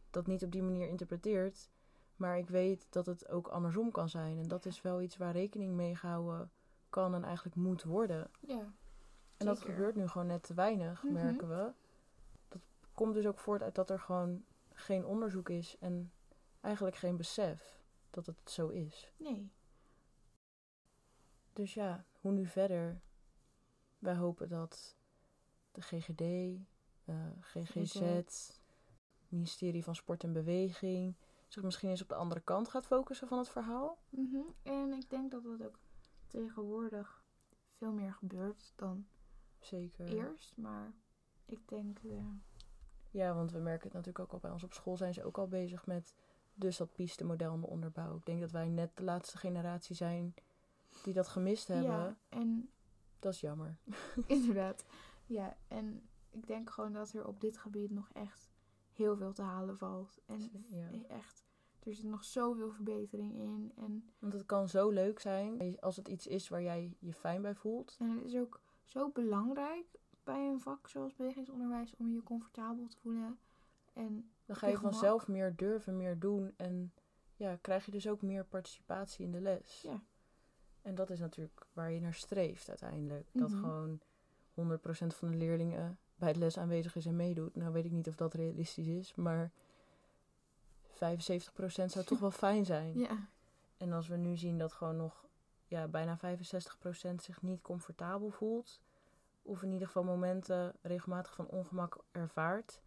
dat 0.10 0.28
niet 0.28 0.44
op 0.44 0.52
die 0.52 0.64
manier 0.64 0.88
interpreteert. 0.88 1.70
Maar 2.16 2.38
ik 2.38 2.50
weet 2.50 2.88
dat 2.90 3.06
het 3.06 3.30
ook 3.30 3.48
andersom 3.48 3.92
kan 3.92 4.10
zijn. 4.10 4.38
En 4.38 4.48
dat 4.48 4.66
is 4.66 4.82
wel 4.82 5.02
iets 5.02 5.18
waar 5.18 5.32
rekening 5.32 5.74
mee 5.74 5.96
gehouden 5.96 6.52
kan 6.90 7.14
en 7.16 7.24
eigenlijk 7.24 7.56
moet 7.56 7.84
worden. 7.84 8.32
Ja. 8.40 8.74
En 9.38 9.46
dat 9.46 9.60
gebeurt 9.62 9.96
nu 9.96 10.08
gewoon 10.08 10.28
net 10.28 10.44
te 10.44 10.54
weinig, 10.54 11.04
Mhm. 11.04 11.14
merken 11.14 11.48
we. 11.50 11.72
Dat 12.48 12.62
komt 12.94 13.14
dus 13.14 13.26
ook 13.28 13.40
voort 13.40 13.62
uit 13.62 13.76
dat 13.76 13.90
er 13.90 14.00
gewoon 14.00 14.44
geen 14.74 15.06
onderzoek 15.06 15.50
is 15.50 15.78
en 15.80 16.12
eigenlijk 16.62 16.96
geen 16.96 17.18
besef 17.18 17.82
dat 18.10 18.26
het 18.26 18.38
zo 18.44 18.68
is. 18.68 19.12
Nee. 19.18 19.52
Dus 21.54 21.74
ja, 21.74 22.06
hoe 22.22 22.32
nu 22.32 22.46
verder? 22.46 23.02
Wij 24.00 24.16
hopen 24.16 24.50
dat 24.50 24.96
de 25.72 25.82
GGD, 25.82 26.22
eh, 27.06 27.16
GGZ, 27.40 28.02
ministerie 29.28 29.84
van 29.84 29.96
Sport 29.96 30.24
en 30.24 30.34
Beweging 30.34 31.16
zich 31.48 31.64
misschien 31.64 31.90
eens 31.90 32.02
op 32.02 32.10
de 32.10 32.16
andere 32.16 32.42
kant 32.42 32.70
gaat 32.70 32.86
focussen 32.86 33.28
van 33.28 33.38
het 33.38 33.50
verhaal. 33.50 33.98
Mhm. 34.10 34.38
En 34.64 34.94
ik 34.94 35.10
denk 35.10 35.32
dat 35.32 35.44
dat 35.44 35.64
ook 35.64 35.80
tegenwoordig 36.28 37.24
veel 37.78 37.92
meer 37.92 38.14
gebeurt 38.14 38.74
dan 38.76 39.08
Zeker. 39.60 40.08
eerst. 40.08 40.58
Maar 40.58 40.94
ik 41.46 41.68
denk, 41.68 42.00
eh, 42.00 42.26
Ja, 43.12 43.34
want 43.34 43.52
we 43.52 43.60
merken 43.60 43.84
het 43.84 43.94
natuurlijk 43.94 44.20
ook 44.20 44.32
al 44.32 44.40
bij 44.40 44.52
ons 44.52 44.64
op 44.64 44.74
school 44.74 44.98
zijn 44.98 45.14
ze 45.14 45.24
ook 45.24 45.38
al 45.38 45.48
bezig 45.48 45.86
met 45.86 46.16
Dus 46.54 46.78
dat 46.78 46.92
piste-model 46.94 47.54
in 47.54 47.62
de 47.62 47.68
onderbouw. 47.68 48.16
Ik 48.16 48.26
denk 48.26 48.40
dat 48.40 48.52
wij 48.52 48.68
net 48.68 48.98
de 48.98 49.04
laatste 49.04 49.38
generatie 49.38 49.96
zijn 49.96 50.34
die 51.04 51.14
dat 51.14 51.28
gemist 51.28 51.68
hebben. 51.68 51.92
Ja, 51.92 52.18
en 52.30 52.70
Dat 53.20 53.34
is 53.34 53.42
jammer. 53.42 53.78
inderdaad. 54.28 54.86
Ja, 55.30 55.58
en 55.68 56.10
ik 56.30 56.48
denk 56.48 56.70
gewoon 56.70 56.94
dat 56.94 57.14
er 57.14 57.28
op 57.28 57.42
dit 57.42 57.58
gebied 57.58 57.92
nog 57.92 58.10
echt 58.14 58.50
heel 58.92 59.18
veel 59.18 59.34
te 59.34 59.42
halen 59.42 59.78
valt. 59.78 60.20
En 60.26 60.66
Ja. 60.70 60.90
echt, 61.08 61.46
er 61.84 61.94
zit 61.94 62.06
nog 62.06 62.24
zoveel 62.24 62.72
verbetering 62.72 63.34
in. 63.36 63.72
En, 63.76 64.10
Want 64.20 64.34
het 64.34 64.46
kan 64.46 64.68
zo 64.70 64.90
leuk 64.90 65.20
zijn 65.20 65.80
als 65.80 65.96
het 65.96 66.08
iets 66.08 66.28
is 66.28 66.50
waar 66.50 66.62
jij 66.62 66.96
je 67.00 67.14
fijn 67.14 67.42
bij 67.42 67.56
voelt. 67.56 67.96
en 68.00 68.10
het 68.10 68.24
is 68.26 68.36
ook 68.36 68.62
zo 68.84 69.10
belangrijk 69.10 69.86
bij 70.24 70.48
een 70.48 70.60
vak 70.60 70.88
zoals 70.88 71.16
bewegingsonderwijs 71.16 71.96
om 71.98 72.12
je 72.14 72.24
comfortabel 72.24 72.88
te 72.88 72.98
voelen. 72.98 73.40
En 73.94 74.32
Dan 74.46 74.56
ga 74.56 74.68
je 74.68 74.76
gemak. 74.76 74.92
vanzelf 74.92 75.28
meer 75.28 75.56
durven, 75.56 75.98
meer 75.98 76.20
doen. 76.20 76.54
En 76.58 76.94
ja, 77.36 77.56
krijg 77.56 77.86
je 77.86 77.92
dus 77.92 78.08
ook 78.08 78.22
meer 78.22 78.46
participatie 78.46 79.26
in 79.26 79.32
de 79.32 79.42
les. 79.42 79.82
Ja. 79.82 80.02
En 80.82 80.96
dat 80.96 81.10
is 81.10 81.20
natuurlijk 81.20 81.68
waar 81.74 81.92
je 81.92 82.00
naar 82.00 82.14
streeft 82.14 82.70
uiteindelijk. 82.70 83.30
Dat 83.34 83.50
Mhm. 83.50 83.60
gewoon 83.60 84.00
100% 84.60 85.16
van 85.16 85.32
de 85.32 85.38
leerlingen 85.38 85.98
bij 86.16 86.34
de 86.34 86.40
les 86.40 86.58
aanwezig 86.58 86.96
is 86.96 87.06
en 87.06 87.16
meedoet. 87.16 87.56
Nou 87.56 87.74
weet 87.74 87.86
ik 87.86 87.92
niet 87.92 88.08
of 88.08 88.16
dat 88.16 88.34
realistisch 88.34 88.88
is, 88.88 89.16
maar 89.16 89.52
75% 90.94 90.98
zou 91.86 92.06
toch 92.06 92.20
wel 92.20 92.32
fijn 92.46 92.66
zijn. 92.66 92.98
ja, 92.98 93.28
En 93.78 93.92
als 93.92 94.08
we 94.08 94.16
nu 94.16 94.38
zien 94.38 94.58
dat 94.58 94.74
gewoon 94.74 94.98
nog 94.98 95.26
ja, 95.68 95.88
bijna 95.88 96.18
65% 96.18 96.22
zich 97.16 97.42
niet 97.42 97.62
comfortabel 97.62 98.30
voelt, 98.30 98.82
of 99.42 99.64
in 99.64 99.72
ieder 99.72 99.88
geval 99.88 100.04
momenten 100.04 100.76
regelmatig 100.82 101.34
van 101.34 101.48
ongemak 101.48 101.98
ervaart, 102.12 102.82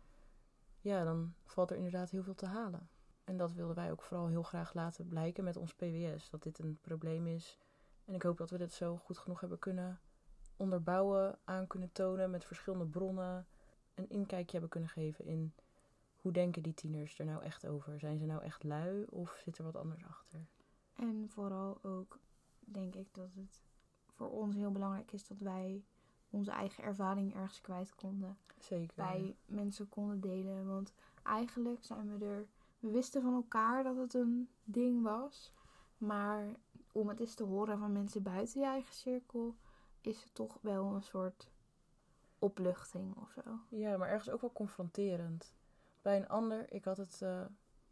ja, 0.81 1.05
dan 1.05 1.35
valt 1.45 1.71
er 1.71 1.77
inderdaad 1.77 2.11
heel 2.11 2.23
veel 2.23 2.35
te 2.35 2.47
halen. 2.47 2.89
En 3.25 3.37
dat 3.37 3.53
wilden 3.53 3.77
wij 3.77 3.91
ook 3.91 4.03
vooral 4.03 4.29
heel 4.29 4.43
graag 4.43 4.75
laten 4.75 5.09
blijken 5.09 5.45
met 5.45 5.57
ons 5.57 5.75
PWS, 5.75 6.31
dat 6.31 6.43
dit 6.43 6.59
een 6.59 6.79
probleem 6.81 7.27
is. 7.27 7.59
En 8.05 8.15
ik 8.15 8.23
hoop 8.23 8.39
dat 8.39 8.51
we 8.51 8.59
dit 8.59 8.73
zo 8.73 8.97
goed 8.97 9.19
genoeg 9.19 9.41
hebben 9.41 9.59
kunnen 9.59 10.01
onderbouwen, 10.63 11.39
aan 11.45 11.67
kunnen 11.67 11.93
tonen 11.93 12.31
met 12.31 12.45
verschillende 12.45 12.87
bronnen, 12.87 13.47
een 13.95 14.11
inkijkje 14.11 14.53
hebben 14.53 14.71
kunnen 14.71 14.89
geven 14.89 15.25
in 15.25 15.55
hoe 16.17 16.33
denken 16.33 16.63
die 16.63 16.75
tieners 16.75 17.19
er 17.19 17.25
nou 17.25 17.43
echt 17.43 17.67
over? 17.67 17.99
Zijn 17.99 18.19
ze 18.19 18.27
nou 18.27 18.43
echt 18.43 18.63
lui 18.63 19.05
of 19.05 19.41
zit 19.45 19.59
er 19.59 19.65
wat 19.65 19.77
anders 19.77 20.05
achter? 20.05 20.47
en 21.03 21.29
vooral 21.29 21.79
ook 21.83 22.19
denk 22.61 22.95
ik 22.95 23.15
dat 23.15 23.29
het 23.35 23.63
voor 24.13 24.31
ons 24.31 24.55
heel 24.55 24.71
belangrijk 24.71 25.13
is 25.13 25.27
dat 25.27 25.39
wij 25.39 25.85
onze 26.31 26.51
eigen 26.51 26.85
ervaring 26.85 27.35
ergens 27.35 27.61
kwijt 27.61 27.95
konden. 27.95 28.39
Zeker. 28.59 28.97
bij 28.97 29.37
mensen 29.45 29.89
konden 29.89 30.21
delen. 30.21 30.67
Want 30.67 30.93
eigenlijk 31.23 31.85
zijn 31.85 32.19
we 32.19 32.25
er. 32.25 32.47
We 32.79 32.91
wisten 32.91 33.23
van 33.23 33.35
elkaar 33.35 33.83
dat 33.83 33.97
het 33.97 34.15
een 34.15 34.49
ding 34.65 35.03
was. 35.03 35.53
Maar 35.99 36.57
om 36.93 37.09
het 37.09 37.21
eens 37.21 37.35
te 37.35 37.45
horen 37.45 37.79
van 37.79 37.93
mensen 37.93 38.23
buiten 38.23 38.61
je 38.61 38.67
eigen 38.67 38.95
cirkel, 38.95 39.57
is 40.07 40.23
het 40.23 40.35
toch 40.35 40.59
wel 40.61 40.95
een 40.95 41.03
soort 41.03 41.51
opluchting 42.39 43.17
of 43.17 43.31
zo. 43.31 43.59
Ja, 43.69 43.97
maar 43.97 44.09
ergens 44.09 44.31
ook 44.31 44.41
wel 44.41 44.53
confronterend. 44.53 45.55
Bij 46.03 46.17
een 46.17 46.29
ander, 46.29 46.73
ik 46.73 46.85
had 46.85 46.97
het 46.97 47.23
eh, 47.23 47.45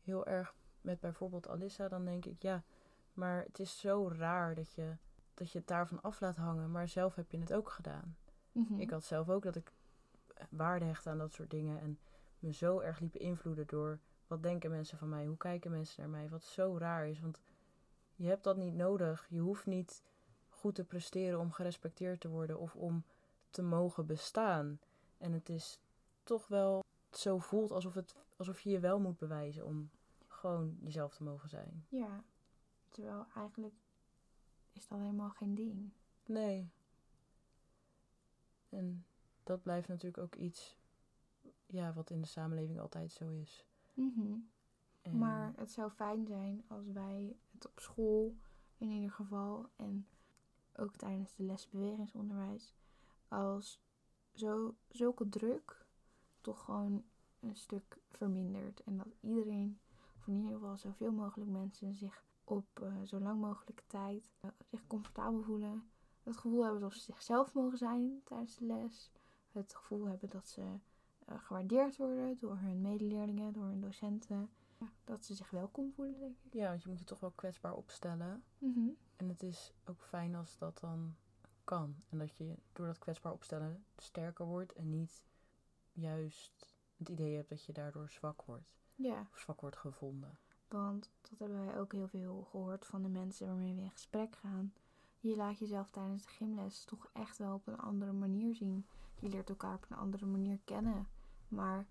heel 0.03 0.27
erg 0.27 0.55
met 0.81 1.01
bijvoorbeeld 1.01 1.49
Alissa, 1.49 1.89
dan 1.89 2.05
denk 2.05 2.25
ik, 2.25 2.43
ja, 2.43 2.63
maar 3.13 3.43
het 3.43 3.59
is 3.59 3.79
zo 3.81 4.09
raar 4.09 4.55
dat 4.55 4.73
je, 4.73 4.97
dat 5.35 5.53
je 5.53 5.59
het 5.59 5.67
daarvan 5.67 6.03
af 6.03 6.21
laat 6.21 6.37
hangen. 6.37 6.71
Maar 6.71 6.89
zelf 6.89 7.15
heb 7.15 7.31
je 7.31 7.39
het 7.39 7.53
ook 7.53 7.71
gedaan. 7.71 8.17
Mhm. 8.53 8.81
Ik 8.81 8.91
had 8.91 9.05
zelf 9.05 9.29
ook 9.29 9.43
dat 9.43 9.57
ik 9.57 9.73
waarde 10.51 10.85
hecht 10.85 11.07
aan 11.07 11.19
dat 11.19 11.33
soort 11.33 11.51
dingen. 11.51 11.81
En 11.81 11.99
me 12.39 12.53
zo 12.53 12.79
erg 12.79 12.99
liep 12.99 13.13
beïnvloeden 13.13 13.67
door 13.67 13.99
wat 14.27 14.43
denken 14.43 14.71
mensen 14.71 14.99
van 14.99 15.09
mij, 15.09 15.27
hoe 15.27 15.37
kijken 15.37 15.71
mensen 15.71 16.01
naar 16.01 16.11
mij. 16.11 16.29
Wat 16.29 16.43
zo 16.43 16.77
raar 16.79 17.09
is, 17.09 17.21
want 17.21 17.41
je 18.15 18.27
hebt 18.27 18.45
dat 18.45 18.57
niet 18.57 18.75
nodig. 18.75 19.27
Je 19.29 19.41
hoeft 19.41 19.67
niet 19.67 20.03
goed 20.61 20.75
te 20.75 20.85
presteren 20.85 21.39
om 21.41 21.53
gerespecteerd 21.53 22.21
te 22.21 22.29
worden 22.29 22.59
of 22.59 22.77
om 22.77 23.05
te 23.51 23.63
mogen 23.63 24.07
bestaan. 24.07 24.81
En 25.19 25.33
het 25.33 25.49
is 25.49 25.79
toch 26.23 26.49
wel 26.49 26.85
zo 27.11 27.39
voelt 27.39 27.71
alsof, 27.71 27.95
het, 27.95 28.15
alsof 28.37 28.61
je 28.61 28.71
je 28.71 28.81
wel 28.81 29.01
moet 29.01 29.19
bewijzen 29.19 29.67
om 29.67 29.91
gewoon 30.27 30.77
jezelf 30.81 31.15
te 31.15 31.23
mogen 31.23 31.49
zijn. 31.49 31.85
Ja, 31.89 32.25
terwijl 32.89 33.27
eigenlijk 33.35 33.75
is 34.73 34.89
dat 34.89 34.99
helemaal 34.99 35.31
geen 35.31 35.55
ding. 35.55 35.91
Nee. 36.27 36.71
En 38.69 39.05
dat 39.43 39.63
blijft 39.63 39.89
natuurlijk 39.89 40.23
ook 40.23 40.35
iets 40.35 40.77
ja, 41.67 41.93
wat 41.93 42.11
in 42.11 42.21
de 42.21 42.27
samenleving 42.27 42.81
altijd 42.81 43.13
zo 43.13 43.31
is. 43.31 43.65
Mhm. 43.95 44.39
En 45.03 45.19
Maar 45.19 45.53
het 45.57 45.71
zou 45.71 45.91
fijn 45.91 46.27
zijn 46.27 46.65
als 46.67 46.87
wij 46.93 47.37
het 47.51 47.67
op 47.67 47.81
school 47.81 48.37
in 48.79 48.91
ieder 48.91 49.11
geval 49.11 49.71
en 49.77 50.07
ook 50.81 50.97
tijdens 50.97 51.35
de 51.35 51.43
les 51.43 51.69
bewegingsonderwijs 51.69 52.75
als 53.29 53.81
zo, 54.35 54.75
zulke 54.89 55.29
druk 55.29 55.87
toch 56.41 56.65
gewoon 56.65 57.05
een 57.41 57.57
stuk 57.57 57.99
vermindert. 58.09 58.83
En 58.83 58.97
dat 58.97 59.15
iedereen, 59.21 59.81
of 60.17 60.27
in 60.27 60.35
ieder 60.35 60.53
geval 60.53 60.77
zoveel 60.77 61.13
mogelijk 61.13 61.51
mensen, 61.51 61.97
zich 61.97 62.25
op 62.45 62.81
eh, 62.81 63.03
zo 63.05 63.21
lang 63.21 63.41
mogelijke 63.41 63.83
tijd 63.87 64.31
eh, 64.41 64.51
zich 64.67 64.87
comfortabel 64.87 65.43
voelen. 65.43 65.91
Het 66.23 66.37
gevoel 66.37 66.63
hebben 66.63 66.81
dat 66.81 66.93
ze 66.93 67.01
zichzelf 67.01 67.55
mogen 67.55 67.79
zijn 67.79 68.21
tijdens 68.25 68.57
de 68.57 68.65
les. 68.65 69.11
Het 69.53 69.75
gevoel 69.75 70.09
hebben 70.09 70.29
dat 70.29 70.49
ze 70.49 70.63
eh, 71.25 71.39
gewaardeerd 71.39 71.97
worden 71.97 72.39
door 72.39 72.57
hun 72.57 72.81
medeleerlingen, 72.81 73.53
door 73.53 73.65
hun 73.65 73.81
docenten. 73.81 74.51
Dat 75.05 75.25
ze 75.25 75.35
zich 75.35 75.51
welkom 75.51 75.93
voelen, 75.93 76.19
denk 76.19 76.37
ik. 76.43 76.53
Ja, 76.55 76.69
want 76.69 76.83
je 76.83 76.89
moet 76.89 76.99
je 76.99 77.05
toch 77.05 77.21
wel 77.21 77.31
kwetsbaar 77.31 77.75
opstellen. 77.75 78.45
Mhm. 78.59 78.89
En 79.17 79.29
het 79.29 79.43
is 79.43 79.73
ook 79.85 80.03
fijn 80.03 80.35
als 80.35 80.59
dat 80.59 80.79
dan 80.79 81.17
kan. 81.65 81.95
En 82.09 82.19
dat 82.19 82.37
je 82.37 82.55
door 82.73 82.87
dat 82.87 82.99
kwetsbaar 82.99 83.33
opstellen 83.33 83.85
sterker 83.97 84.47
wordt 84.47 84.73
en 84.73 84.91
niet 84.91 85.23
juist 85.93 86.75
het 86.97 87.09
idee 87.09 87.37
hebt 87.37 87.49
dat 87.49 87.65
je 87.65 87.73
daardoor 87.73 88.11
zwak 88.11 88.43
wordt. 88.43 88.79
Ja, 88.95 89.27
Of 89.33 89.39
zwak 89.39 89.61
wordt 89.61 89.77
gevonden. 89.77 90.39
want 90.69 91.11
dat 91.21 91.39
hebben 91.39 91.65
wij 91.67 91.79
ook 91.79 91.93
heel 91.93 92.09
veel 92.09 92.43
gehoord 92.51 92.87
van 92.87 93.03
de 93.03 93.09
mensen 93.09 93.47
waarmee 93.47 93.75
we 93.75 93.81
in 93.81 93.91
gesprek 93.91 94.37
gaan. 94.37 94.73
Je 95.19 95.37
laat 95.37 95.59
jezelf 95.59 95.91
tijdens 95.91 96.23
de 96.23 96.29
gymles 96.29 96.85
toch 96.85 97.11
echt 97.13 97.39
wel 97.39 97.55
op 97.55 97.67
een 97.67 97.79
andere 97.79 98.13
manier 98.13 98.55
zien. 98.55 98.87
Je 99.21 99.29
leert 99.29 99.49
elkaar 99.49 99.75
op 99.75 99.87
een 99.89 99.97
andere 99.97 100.27
manier 100.27 100.59
kennen. 100.65 101.09
Maar 101.49 101.87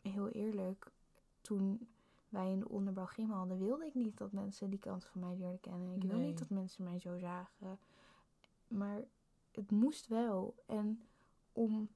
heel 0.00 0.28
eerlijk, 0.28 0.92
toen 1.40 1.88
wij 2.32 2.50
in 2.50 2.58
de 2.58 2.68
onderbouw 2.68 3.06
gym 3.06 3.30
hadden, 3.30 3.58
wilde 3.58 3.86
ik 3.86 3.94
niet 3.94 4.18
dat 4.18 4.32
mensen 4.32 4.70
die 4.70 4.78
kant 4.78 5.04
van 5.04 5.20
mij 5.20 5.36
leerden 5.36 5.60
kennen. 5.60 5.94
Ik 5.94 6.02
wil 6.02 6.18
niet 6.18 6.38
dat 6.38 6.50
mensen 6.50 6.84
mij 6.84 6.98
zo 6.98 7.18
zagen. 7.18 7.78
Maar 8.68 9.04
het 9.50 9.70
moest 9.70 10.06
wel. 10.06 10.54
En 10.66 11.02
om 11.52 11.88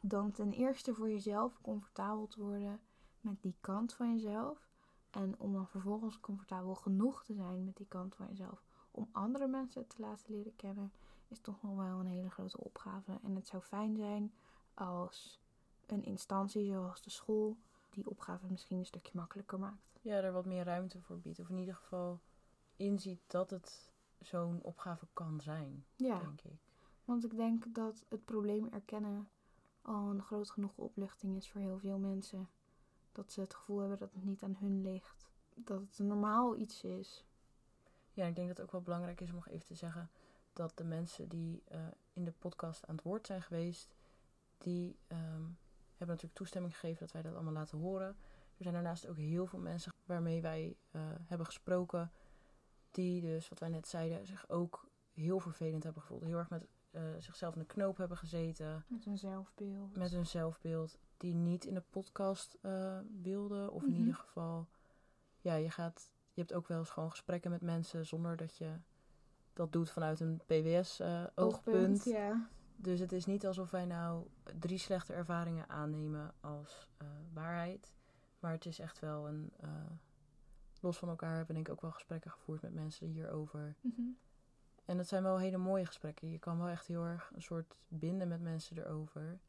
dan 0.00 0.30
ten 0.30 0.52
eerste 0.52 0.94
voor 0.94 1.10
jezelf 1.10 1.60
comfortabel 1.60 2.26
te 2.26 2.40
worden 2.40 2.80
met 3.20 3.42
die 3.42 3.56
kant 3.60 3.92
van 3.92 4.12
jezelf. 4.12 4.68
En 5.10 5.38
om 5.38 5.52
dan 5.52 5.68
vervolgens 5.68 6.20
comfortabel 6.20 6.74
genoeg 6.74 7.24
te 7.24 7.34
zijn 7.34 7.64
met 7.64 7.76
die 7.76 7.88
kant 7.88 8.14
van 8.14 8.26
jezelf. 8.26 8.62
Om 8.90 9.08
andere 9.12 9.46
mensen 9.46 9.86
te 9.86 9.96
laten 9.98 10.34
leren 10.34 10.56
kennen. 10.56 10.92
Is 11.28 11.40
toch 11.40 11.62
nog 11.62 11.76
wel 11.76 12.00
een 12.00 12.06
hele 12.06 12.30
grote 12.30 12.64
opgave. 12.64 13.18
En 13.22 13.34
het 13.34 13.46
zou 13.46 13.62
fijn 13.62 13.96
zijn 13.96 14.32
als 14.74 15.40
een 15.86 16.04
instantie 16.04 16.66
zoals 16.66 17.02
de 17.02 17.10
school 17.10 17.56
die 17.92 18.10
opgave 18.10 18.46
misschien 18.50 18.78
een 18.78 18.86
stukje 18.86 19.12
makkelijker 19.14 19.58
maakt. 19.58 19.98
Ja, 20.00 20.16
er 20.20 20.32
wat 20.32 20.46
meer 20.46 20.64
ruimte 20.64 21.00
voor 21.00 21.18
biedt. 21.18 21.38
Of 21.38 21.48
in 21.48 21.58
ieder 21.58 21.74
geval 21.74 22.20
inziet 22.76 23.20
dat 23.26 23.50
het 23.50 23.90
zo'n 24.20 24.62
opgave 24.62 25.06
kan 25.12 25.40
zijn, 25.40 25.84
Ja, 25.96 26.18
denk 26.18 26.40
ik. 26.40 26.58
want 27.04 27.24
ik 27.24 27.36
denk 27.36 27.74
dat 27.74 28.04
het 28.08 28.24
probleem 28.24 28.68
erkennen 28.68 29.28
al 29.82 30.10
een 30.10 30.22
groot 30.22 30.50
genoeg 30.50 30.76
opluchting 30.76 31.36
is 31.36 31.50
voor 31.50 31.60
heel 31.60 31.78
veel 31.78 31.98
mensen. 31.98 32.48
Dat 33.12 33.32
ze 33.32 33.40
het 33.40 33.54
gevoel 33.54 33.78
hebben 33.78 33.98
dat 33.98 34.12
het 34.12 34.24
niet 34.24 34.42
aan 34.42 34.56
hun 34.58 34.82
ligt. 34.82 35.30
Dat 35.54 35.80
het 35.80 35.98
een 35.98 36.06
normaal 36.06 36.56
iets 36.56 36.84
is. 36.84 37.24
Ja, 38.12 38.26
ik 38.26 38.34
denk 38.34 38.48
dat 38.48 38.56
het 38.56 38.66
ook 38.66 38.72
wel 38.72 38.80
belangrijk 38.82 39.20
is 39.20 39.28
om 39.28 39.34
nog 39.34 39.48
even 39.48 39.66
te 39.66 39.74
zeggen 39.74 40.10
dat 40.52 40.76
de 40.76 40.84
mensen 40.84 41.28
die 41.28 41.62
eh, 41.64 41.86
in 42.12 42.24
de 42.24 42.32
podcast 42.38 42.86
aan 42.86 42.94
het 42.94 43.04
woord 43.04 43.26
zijn 43.26 43.42
geweest, 43.42 43.94
die 44.58 44.96
ehm, 45.06 45.42
hebben 46.02 46.14
natuurlijk 46.16 46.34
toestemming 46.34 46.72
gegeven 46.78 47.00
dat 47.00 47.12
wij 47.12 47.22
dat 47.22 47.34
allemaal 47.34 47.52
laten 47.52 47.78
horen. 47.78 48.06
Er 48.56 48.62
zijn 48.68 48.74
daarnaast 48.74 49.06
ook 49.08 49.16
heel 49.16 49.46
veel 49.46 49.58
mensen 49.58 49.92
waarmee 50.04 50.40
wij 50.42 50.76
eh, 50.90 51.00
hebben 51.24 51.46
gesproken, 51.46 52.12
die 52.90 53.20
dus, 53.20 53.48
wat 53.48 53.58
wij 53.58 53.68
net 53.68 53.88
zeiden, 53.88 54.26
zich 54.26 54.48
ook 54.48 54.86
heel 55.12 55.38
vervelend 55.40 55.82
hebben 55.82 56.02
gevoeld. 56.02 56.22
Heel 56.24 56.38
erg 56.38 56.50
met 56.50 56.66
eh, 56.90 57.02
zichzelf 57.18 57.54
in 57.54 57.60
de 57.60 57.66
knoop 57.66 57.96
hebben 57.96 58.16
gezeten, 58.16 58.84
Met 58.88 59.04
hun 59.04 59.18
zelfbeeld. 59.18 59.96
met 59.96 60.10
hun 60.10 60.26
zelfbeeld, 60.26 60.98
die 61.16 61.34
niet 61.34 61.64
in 61.64 61.74
de 61.74 61.82
podcast 61.90 62.58
eh, 62.60 62.98
wilden. 63.22 63.72
Of 63.72 63.82
in 63.82 63.88
Mhm. 63.90 63.98
ieder 63.98 64.14
geval, 64.14 64.68
ja, 65.40 65.54
je 65.54 65.70
gaat, 65.70 66.10
je 66.32 66.40
hebt 66.40 66.52
ook 66.52 66.68
wel 66.68 66.78
eens 66.78 66.90
gewoon 66.90 67.10
gesprekken 67.10 67.50
met 67.50 67.60
mensen 67.60 68.06
zonder 68.06 68.36
dat 68.36 68.56
je 68.56 68.72
dat 69.52 69.72
doet 69.72 69.90
vanuit 69.90 70.20
een 70.20 70.40
PWS-oogpunt. 70.46 72.04
ja. 72.04 72.48
Dus 72.82 73.00
het 73.00 73.12
is 73.12 73.26
niet 73.26 73.46
alsof 73.46 73.70
wij 73.70 73.84
nou 73.84 74.26
drie 74.58 74.78
slechte 74.78 75.12
ervaringen 75.12 75.68
aannemen 75.68 76.34
als 76.40 76.88
eh, 76.96 77.06
waarheid. 77.32 77.94
Maar 78.40 78.52
het 78.52 78.66
is 78.66 78.78
echt 78.78 78.98
wel 78.98 79.28
een, 79.28 79.52
eh, 79.60 79.70
los 80.80 80.98
van 80.98 81.08
elkaar 81.08 81.36
hebben 81.36 81.54
denk 81.54 81.66
ik 81.66 81.72
ook 81.72 81.80
wel 81.80 81.90
gesprekken 81.90 82.30
gevoerd 82.30 82.62
met 82.62 82.74
mensen 82.74 83.06
hierover. 83.06 83.76
Mhm. 83.80 84.02
En 84.84 84.96
dat 84.96 85.08
zijn 85.08 85.22
wel 85.22 85.38
hele 85.38 85.56
mooie 85.56 85.86
gesprekken. 85.86 86.30
Je 86.30 86.38
kan 86.38 86.58
wel 86.58 86.68
echt 86.68 86.86
heel 86.86 87.04
erg 87.04 87.30
een 87.34 87.42
soort 87.42 87.76
binden 87.88 88.28
met 88.28 88.40
mensen 88.40 88.78
erover. 88.78 89.40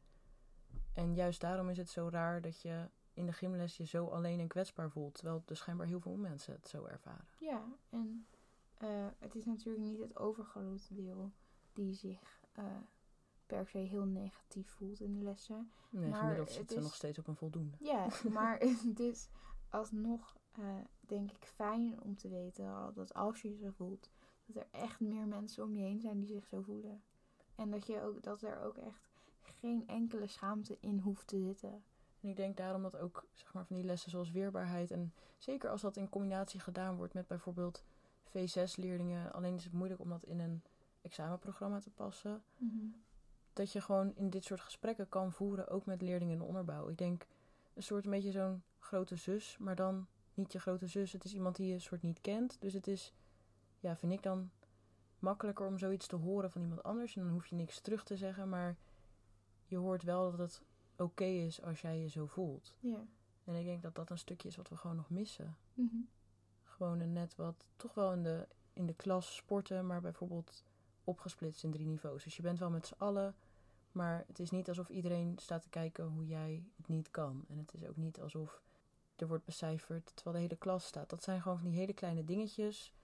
En 0.92 1.14
juist 1.14 1.40
daarom 1.40 1.68
is 1.68 1.76
het 1.76 1.90
zo 1.90 2.08
raar 2.08 2.40
dat 2.40 2.60
je 2.60 2.88
in 3.14 3.26
de 3.26 3.32
gymles 3.32 3.76
je 3.76 3.84
zo 3.84 4.06
alleen 4.06 4.40
en 4.40 4.48
kwetsbaar 4.48 4.90
voelt. 4.90 5.14
Terwijl 5.14 5.42
er 5.46 5.56
schijnbaar 5.56 5.86
heel 5.86 6.00
veel 6.00 6.16
mensen 6.16 6.54
het 6.54 6.68
zo 6.68 6.84
ervaren. 6.84 7.26
Ja, 7.38 7.64
en 7.90 8.26
eh, 8.74 9.06
het 9.18 9.34
is 9.34 9.44
natuurlijk 9.44 9.84
niet 9.84 9.98
het 9.98 10.18
overgrote 10.18 10.94
deel 10.94 11.32
die 11.72 11.94
zich 11.94 12.42
per 13.46 13.66
se 13.66 13.78
heel 13.78 14.04
negatief 14.04 14.70
voelt 14.70 15.00
in 15.00 15.14
de 15.14 15.22
lessen. 15.22 15.70
Nee, 15.90 16.08
Maar 16.08 16.20
gemiddeld 16.20 16.50
zitten 16.50 16.76
ze 16.76 16.82
nog 16.82 16.94
steeds 16.94 17.18
op 17.18 17.26
een 17.26 17.36
voldoende. 17.36 17.76
Ja, 17.80 18.08
maar 18.32 18.58
het 18.58 19.00
is 19.00 19.28
alsnog 19.68 20.36
eh, 20.52 20.64
denk 21.00 21.30
ik 21.32 21.44
fijn 21.44 22.02
om 22.02 22.16
te 22.16 22.28
weten 22.28 22.92
dat 22.94 23.14
als 23.14 23.42
je 23.42 23.50
je 23.50 23.56
zo 23.56 23.70
voelt, 23.70 24.10
dat 24.46 24.56
er 24.56 24.68
echt 24.70 25.00
meer 25.00 25.26
mensen 25.26 25.64
om 25.64 25.74
je 25.74 25.82
heen 25.82 26.00
zijn 26.00 26.18
die 26.18 26.28
zich 26.28 26.46
zo 26.46 26.62
voelen. 26.62 27.02
En 27.54 27.70
dat, 27.70 27.86
je 27.86 28.00
ook, 28.00 28.22
dat 28.22 28.42
er 28.42 28.60
ook 28.60 28.76
echt 28.76 29.08
geen 29.40 29.86
enkele 29.86 30.26
schaamte 30.26 30.76
in 30.80 30.98
hoeft 30.98 31.26
te 31.26 31.40
zitten. 31.40 31.84
En 32.20 32.28
ik 32.28 32.36
denk 32.36 32.56
daarom 32.56 32.82
dat 32.82 32.96
ook 32.96 33.26
zeg 33.32 33.52
maar, 33.52 33.66
van 33.66 33.76
die 33.76 33.84
lessen 33.84 34.10
zoals 34.10 34.30
weerbaarheid... 34.30 34.90
en 34.90 35.14
zeker 35.38 35.70
als 35.70 35.80
dat 35.80 35.96
in 35.96 36.08
combinatie 36.08 36.60
gedaan 36.60 36.96
wordt 36.96 37.14
met 37.14 37.26
bijvoorbeeld 37.26 37.84
V6-leerlingen... 38.28 39.32
alleen 39.32 39.54
is 39.54 39.64
het 39.64 39.72
moeilijk 39.72 40.00
om 40.00 40.08
dat 40.08 40.24
in 40.24 40.40
een 40.40 40.62
examenprogramma 41.02 41.78
te 41.78 41.90
passen... 41.90 42.44
dat 43.54 43.72
je 43.72 43.80
gewoon 43.80 44.14
in 44.14 44.30
dit 44.30 44.44
soort 44.44 44.60
gesprekken 44.60 45.08
kan 45.08 45.32
voeren, 45.32 45.68
ook 45.68 45.86
met 45.86 46.02
leerlingen 46.02 46.32
in 46.32 46.38
de 46.38 46.44
onderbouw. 46.44 46.88
Ik 46.88 46.98
denk 46.98 47.26
een 47.74 47.82
soort 47.82 48.04
een 48.04 48.10
beetje 48.10 48.30
zo'n 48.30 48.62
grote 48.78 49.16
zus, 49.16 49.56
maar 49.58 49.76
dan 49.76 50.06
niet 50.34 50.52
je 50.52 50.58
grote 50.58 50.86
zus. 50.86 51.12
Het 51.12 51.24
is 51.24 51.34
iemand 51.34 51.56
die 51.56 51.72
je 51.72 51.78
soort 51.78 52.02
niet 52.02 52.20
kent. 52.20 52.56
Dus 52.60 52.72
het 52.72 52.86
is, 52.86 53.12
ja, 53.80 53.96
vind 53.96 54.12
ik 54.12 54.22
dan 54.22 54.50
makkelijker 55.18 55.66
om 55.66 55.78
zoiets 55.78 56.06
te 56.06 56.16
horen 56.16 56.50
van 56.50 56.62
iemand 56.62 56.82
anders. 56.82 57.16
En 57.16 57.22
dan 57.22 57.32
hoef 57.32 57.46
je 57.46 57.56
niks 57.56 57.80
terug 57.80 58.04
te 58.04 58.16
zeggen, 58.16 58.48
maar 58.48 58.76
je 59.66 59.76
hoort 59.76 60.02
wel 60.02 60.30
dat 60.30 60.38
het 60.38 60.62
oké 60.96 61.24
is 61.24 61.62
als 61.62 61.80
jij 61.80 61.98
je 61.98 62.08
zo 62.08 62.26
voelt. 62.26 62.76
Ja. 62.80 63.06
En 63.44 63.54
ik 63.54 63.64
denk 63.64 63.82
dat 63.82 63.94
dat 63.94 64.10
een 64.10 64.18
stukje 64.18 64.48
is 64.48 64.56
wat 64.56 64.68
we 64.68 64.76
gewoon 64.76 64.96
nog 64.96 65.10
missen. 65.10 65.56
Mhm. 65.74 65.96
Gewoon 66.62 67.00
een 67.00 67.12
net 67.12 67.36
wat, 67.36 67.66
toch 67.76 67.94
wel 67.94 68.12
in 68.12 68.22
de, 68.22 68.46
in 68.72 68.86
de 68.86 68.94
klas 68.94 69.36
sporten, 69.36 69.86
maar 69.86 70.00
bijvoorbeeld 70.00 70.64
opgesplitst 71.04 71.64
in 71.64 71.70
drie 71.70 71.86
niveaus. 71.86 72.24
Dus 72.24 72.36
je 72.36 72.42
bent 72.42 72.58
wel 72.58 72.70
met 72.70 72.86
z'n 72.86 72.94
allen, 72.98 73.34
maar 73.94 74.24
het 74.26 74.38
is 74.38 74.50
niet 74.50 74.68
alsof 74.68 74.88
iedereen 74.88 75.38
staat 75.38 75.62
te 75.62 75.68
kijken 75.68 76.04
hoe 76.04 76.26
jij 76.26 76.64
het 76.76 76.88
niet 76.88 77.10
kan. 77.10 77.44
En 77.48 77.58
het 77.58 77.74
is 77.74 77.84
ook 77.84 77.96
niet 77.96 78.20
alsof 78.20 78.62
er 79.16 79.26
wordt 79.28 79.44
becijferd 79.44 80.12
terwijl 80.14 80.36
de 80.36 80.42
hele 80.42 80.56
klas 80.56 80.84
staat. 80.86 81.10
Dat 81.10 81.22
zijn 81.22 81.42
gewoon 81.42 81.58
van 81.58 81.68
die 81.68 81.78
hele 81.78 81.92
kleine 81.92 82.24
dingetjes 82.24 82.94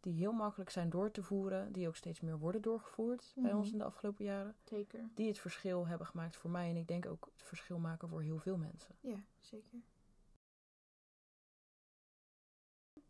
die 0.00 0.12
heel 0.14 0.32
makkelijk 0.32 0.70
zijn 0.70 0.90
door 0.90 1.10
te 1.10 1.22
voeren, 1.22 1.72
die 1.72 1.88
ook 1.88 1.96
steeds 1.96 2.20
meer 2.20 2.38
worden 2.38 2.62
doorgevoerd 2.62 3.32
bij 3.34 3.44
Mhm. 3.50 3.56
ons 3.58 3.72
in 3.72 3.78
de 3.78 3.84
afgelopen 3.84 4.24
jaren. 4.24 4.56
Zeker. 4.64 5.08
Die 5.14 5.28
het 5.28 5.38
verschil 5.38 5.86
hebben 5.86 6.06
gemaakt 6.06 6.36
voor 6.36 6.50
mij 6.50 6.68
en 6.70 6.76
ik 6.76 6.88
denk 6.88 7.06
ook 7.06 7.28
het 7.32 7.42
verschil 7.42 7.78
maken 7.78 8.08
voor 8.08 8.22
heel 8.22 8.38
veel 8.38 8.56
mensen. 8.56 8.94
Ja, 9.00 9.22
zeker. 9.38 9.78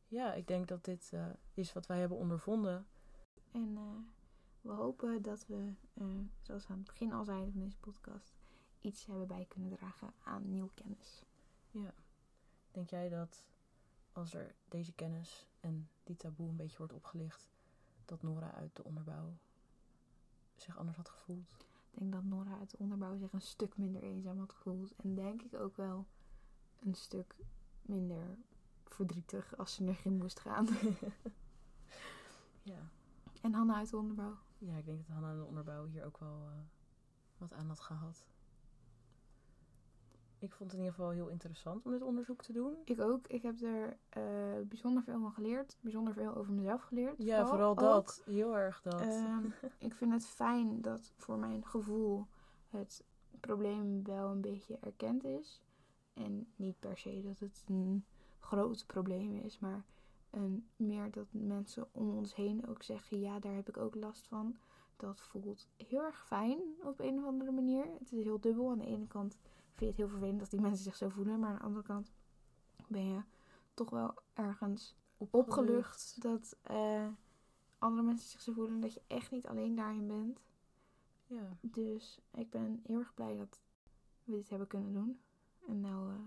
Ja, 0.06 0.34
ik 0.34 0.46
denk 0.46 0.68
dat 0.68 0.84
dit 0.84 1.10
eh, 1.12 1.26
is 1.54 1.72
wat 1.72 1.86
wij 1.86 1.98
hebben 1.98 2.18
ondervonden. 2.18 2.86
En 3.52 3.76
eh, 3.76 3.82
we 4.68 4.74
hopen 4.74 5.22
dat 5.22 5.46
we, 5.46 5.72
eh, 5.94 6.06
zoals 6.40 6.66
we 6.66 6.72
aan 6.72 6.78
het 6.78 6.86
begin 6.86 7.12
al 7.12 7.24
zeiden 7.24 7.52
van 7.52 7.60
deze 7.60 7.78
podcast, 7.78 8.36
iets 8.80 9.06
hebben 9.06 9.26
bij 9.26 9.44
kunnen 9.48 9.70
dragen 9.70 10.12
aan 10.22 10.50
nieuwe 10.50 10.70
kennis. 10.74 11.22
Denk 12.70 12.90
jij 12.90 13.08
dat 13.08 13.44
als 14.12 14.34
er 14.34 14.54
deze 14.68 14.92
kennis 14.92 15.46
en 15.60 15.88
die 16.04 16.16
taboe 16.16 16.48
een 16.48 16.56
beetje 16.56 16.78
wordt 16.78 16.92
opgelicht, 16.92 17.48
dat 18.04 18.22
Nora 18.22 18.52
uit 18.52 18.76
de 18.76 18.84
onderbouw 18.84 19.36
zich 20.56 20.78
anders 20.78 20.96
had 20.96 21.08
gevoeld? 21.08 21.66
Ik 21.90 21.98
denk 21.98 22.12
dat 22.12 22.24
Nora 22.24 22.58
uit 22.58 22.70
de 22.70 22.78
onderbouw 22.78 23.16
zich 23.16 23.32
een 23.32 23.40
stuk 23.40 23.76
minder 23.76 24.02
eenzaam 24.02 24.38
had 24.38 24.52
gevoeld. 24.52 24.94
En 24.96 25.14
denk 25.14 25.42
ik 25.42 25.54
ook 25.54 25.76
wel 25.76 26.06
een 26.78 26.94
stuk 26.94 27.34
minder 27.82 28.38
verdrietig 28.84 29.56
als 29.56 29.74
ze 29.74 29.84
erin 29.84 30.16
moest 30.16 30.40
gaan. 30.40 30.68
ja. 32.62 32.90
en 33.40 33.54
Hanna 33.54 33.74
uit 33.74 33.90
de 33.90 33.96
onderbouw. 33.96 34.38
Ja, 34.58 34.76
ik 34.76 34.84
denk 34.84 34.98
dat 34.98 35.16
Hanna 35.16 35.34
de 35.34 35.44
onderbouw 35.44 35.86
hier 35.86 36.04
ook 36.04 36.18
wel 36.18 36.46
eh, 36.46 36.58
wat 37.38 37.52
aan 37.52 37.66
had 37.66 37.80
gehad. 37.80 38.26
Ik 40.38 40.52
vond 40.52 40.70
het 40.70 40.78
in 40.80 40.84
ieder 40.84 40.94
geval 40.94 41.10
heel 41.10 41.28
interessant 41.28 41.84
om 41.84 41.92
dit 41.92 42.02
onderzoek 42.02 42.42
te 42.42 42.52
doen. 42.52 42.76
Ik 42.84 43.00
ook. 43.00 43.26
Ik 43.26 43.42
heb 43.42 43.60
er 43.60 43.96
eh, 44.08 44.22
bijzonder 44.68 45.02
veel 45.02 45.20
van 45.20 45.32
geleerd. 45.32 45.76
Bijzonder 45.80 46.14
veel 46.14 46.34
over 46.34 46.52
mezelf 46.52 46.82
geleerd. 46.82 47.22
Ja, 47.22 47.46
vooral 47.46 47.74
dat. 47.74 48.22
Heel 48.24 48.56
erg 48.56 48.82
dat. 48.82 49.00
Ehm, 49.00 49.46
ik 49.78 49.94
vind 49.94 50.12
het 50.12 50.26
fijn 50.26 50.80
dat 50.80 51.12
voor 51.16 51.38
mijn 51.38 51.66
gevoel 51.66 52.26
het 52.68 53.04
probleem 53.40 54.04
wel 54.04 54.30
een 54.30 54.40
beetje 54.40 54.78
erkend 54.80 55.24
is. 55.24 55.62
En 56.14 56.52
niet 56.56 56.78
per 56.78 56.98
se 56.98 57.22
dat 57.22 57.38
het 57.38 57.64
een 57.68 58.04
groot 58.38 58.86
probleem 58.86 59.36
is, 59.36 59.58
maar 59.58 59.84
een, 60.30 60.68
meer 60.76 61.10
dat 61.10 61.26
mensen 61.30 61.88
om 61.92 62.16
ons 62.16 62.34
heen 62.34 62.66
ook 62.66 62.82
zeggen: 62.82 63.20
ja, 63.20 63.38
daar 63.38 63.54
heb 63.54 63.68
ik 63.68 63.76
ook 63.76 63.94
last 63.94 64.26
van. 64.26 64.56
Dat 64.96 65.20
voelt 65.20 65.68
heel 65.76 66.02
erg 66.02 66.26
fijn 66.26 66.58
op 66.82 67.00
een 67.00 67.18
of 67.18 67.24
andere 67.24 67.50
manier. 67.50 67.84
Het 67.98 68.12
is 68.12 68.24
heel 68.24 68.40
dubbel. 68.40 68.70
Aan 68.70 68.78
de 68.78 68.86
ene 68.86 69.06
kant 69.06 69.36
vind 69.64 69.78
je 69.78 69.86
het 69.86 69.96
heel 69.96 70.08
vervelend 70.08 70.40
dat 70.40 70.50
die 70.50 70.60
mensen 70.60 70.84
zich 70.84 70.96
zo 70.96 71.08
voelen, 71.08 71.38
maar 71.38 71.48
aan 71.48 71.56
de 71.56 71.62
andere 71.62 71.84
kant 71.84 72.12
ben 72.88 73.06
je 73.06 73.22
toch 73.74 73.90
wel 73.90 74.14
ergens 74.32 74.96
opgelucht 75.16 76.22
dat 76.22 76.56
eh, 76.62 77.06
andere 77.78 78.02
mensen 78.02 78.28
zich 78.28 78.40
zo 78.40 78.52
voelen 78.52 78.74
en 78.74 78.80
dat 78.80 78.94
je 78.94 79.02
echt 79.06 79.30
niet 79.30 79.46
alleen 79.46 79.74
daarin 79.74 80.06
bent. 80.06 80.40
Ja. 81.26 81.56
Dus 81.60 82.20
ik 82.30 82.50
ben 82.50 82.80
heel 82.86 82.98
erg 82.98 83.14
blij 83.14 83.36
dat 83.36 83.60
we 84.24 84.32
dit 84.32 84.48
hebben 84.48 84.68
kunnen 84.68 84.92
doen. 84.92 85.20
En 85.66 85.80
nou 85.80 86.12
eh, 86.12 86.18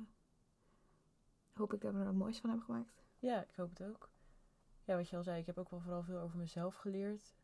hoop 1.54 1.74
ik 1.74 1.82
dat 1.82 1.94
we 1.94 2.00
er 2.00 2.06
wat 2.06 2.14
moois 2.14 2.40
van 2.40 2.50
hebben 2.50 2.68
gemaakt. 2.68 3.01
Ja, 3.22 3.42
ik 3.44 3.56
hoop 3.56 3.70
het 3.70 3.84
ook. 3.84 4.10
Ja, 4.84 4.96
wat 4.96 5.10
je 5.10 5.16
al 5.18 5.24
zei, 5.24 5.40
ik 5.40 5.46
heb 5.46 5.58
ook 5.58 5.70
wel 5.70 5.80
vooral 5.80 6.04
veel 6.04 6.20
over 6.20 6.38
mezelf 6.38 6.76
geleerd. 6.76 7.36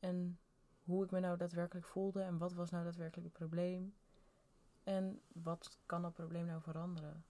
En 0.00 0.38
hoe 0.82 1.04
ik 1.04 1.10
me 1.10 1.20
nou 1.20 1.36
daadwerkelijk 1.36 1.86
voelde 1.86 2.22
en 2.22 2.38
wat 2.38 2.52
was 2.52 2.70
nou 2.70 2.84
daadwerkelijk 2.84 3.26
het 3.28 3.36
probleem. 3.38 3.94
En 4.82 5.22
wat 5.32 5.78
kan 5.86 6.02
dat 6.02 6.12
probleem 6.12 6.46
nou 6.46 6.62
veranderen? 6.62 7.24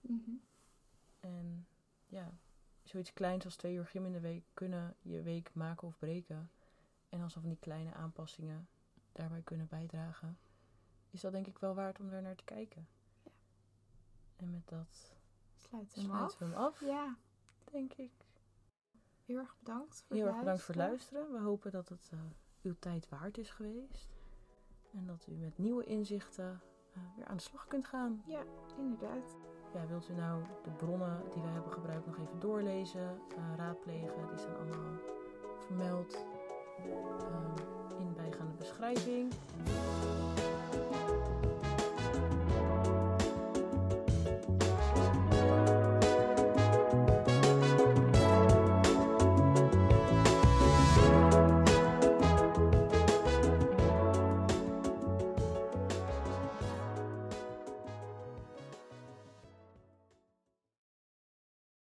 En 1.19 1.67
ja, 2.05 2.37
zoiets 2.83 3.13
kleins 3.13 3.45
als 3.45 3.55
twee 3.55 3.75
uur 3.75 3.85
gym 3.85 4.05
in 4.05 4.11
de 4.11 4.19
week 4.19 4.45
kunnen 4.53 4.95
je 5.01 5.21
week 5.21 5.53
maken 5.53 5.87
of 5.87 5.97
breken. 5.97 6.51
En 7.09 7.21
als 7.21 7.33
van 7.33 7.47
die 7.49 7.59
kleine 7.59 7.93
aanpassingen 7.93 8.67
daarbij 9.11 9.41
kunnen 9.41 9.67
bijdragen, 9.67 10.37
is 11.09 11.21
dat 11.21 11.31
denk 11.31 11.47
ik 11.47 11.57
wel 11.57 11.75
waard 11.75 11.99
om 11.99 12.09
daar 12.09 12.21
naar 12.21 12.35
te 12.35 12.43
kijken. 12.43 12.87
Ja. 13.23 13.31
En 14.35 14.51
met 14.51 14.67
dat 14.67 15.15
Sluiten 15.55 15.95
we 15.95 16.01
hem 16.01 16.11
af. 16.11 16.31
sluiten 16.31 16.39
we 16.39 16.45
hem 16.45 16.63
af, 16.63 16.79
Ja, 16.79 17.17
denk 17.73 17.93
ik. 17.93 18.11
heel 19.25 19.37
erg 19.37 19.55
bedankt 19.59 20.03
voor 20.07 20.15
Heel 20.15 20.27
erg 20.27 20.39
bedankt 20.39 20.61
voor 20.61 20.75
het 20.75 20.83
luisteren. 20.83 21.31
We 21.31 21.39
hopen 21.39 21.71
dat 21.71 21.89
het 21.89 22.09
eh, 22.11 22.19
uw 22.61 22.75
tijd 22.79 23.09
waard 23.09 23.37
is 23.37 23.49
geweest. 23.49 24.09
En 24.93 25.05
dat 25.05 25.27
u 25.27 25.31
met 25.31 25.57
nieuwe 25.57 25.83
inzichten 25.83 26.61
eh, 26.93 27.01
weer 27.15 27.25
aan 27.25 27.37
de 27.37 27.41
slag 27.41 27.67
kunt 27.67 27.87
gaan. 27.87 28.23
Ja, 28.25 28.43
inderdaad. 28.77 29.37
Ja, 29.73 29.87
wilt 29.87 30.09
u 30.09 30.13
nou 30.13 30.43
de 30.63 30.71
bronnen 30.71 31.23
die 31.33 31.41
wij 31.41 31.51
hebben 31.51 31.71
gebruikt 31.71 32.05
nog 32.05 32.17
even 32.17 32.39
doorlezen, 32.39 33.19
eh, 33.35 33.55
raadplegen? 33.55 34.27
Die 34.27 34.37
staan 34.37 34.55
allemaal 34.55 34.99
vermeld 35.59 36.25
in 37.99 38.13
bijgaande 38.13 38.57
beschrijving. 38.57 39.33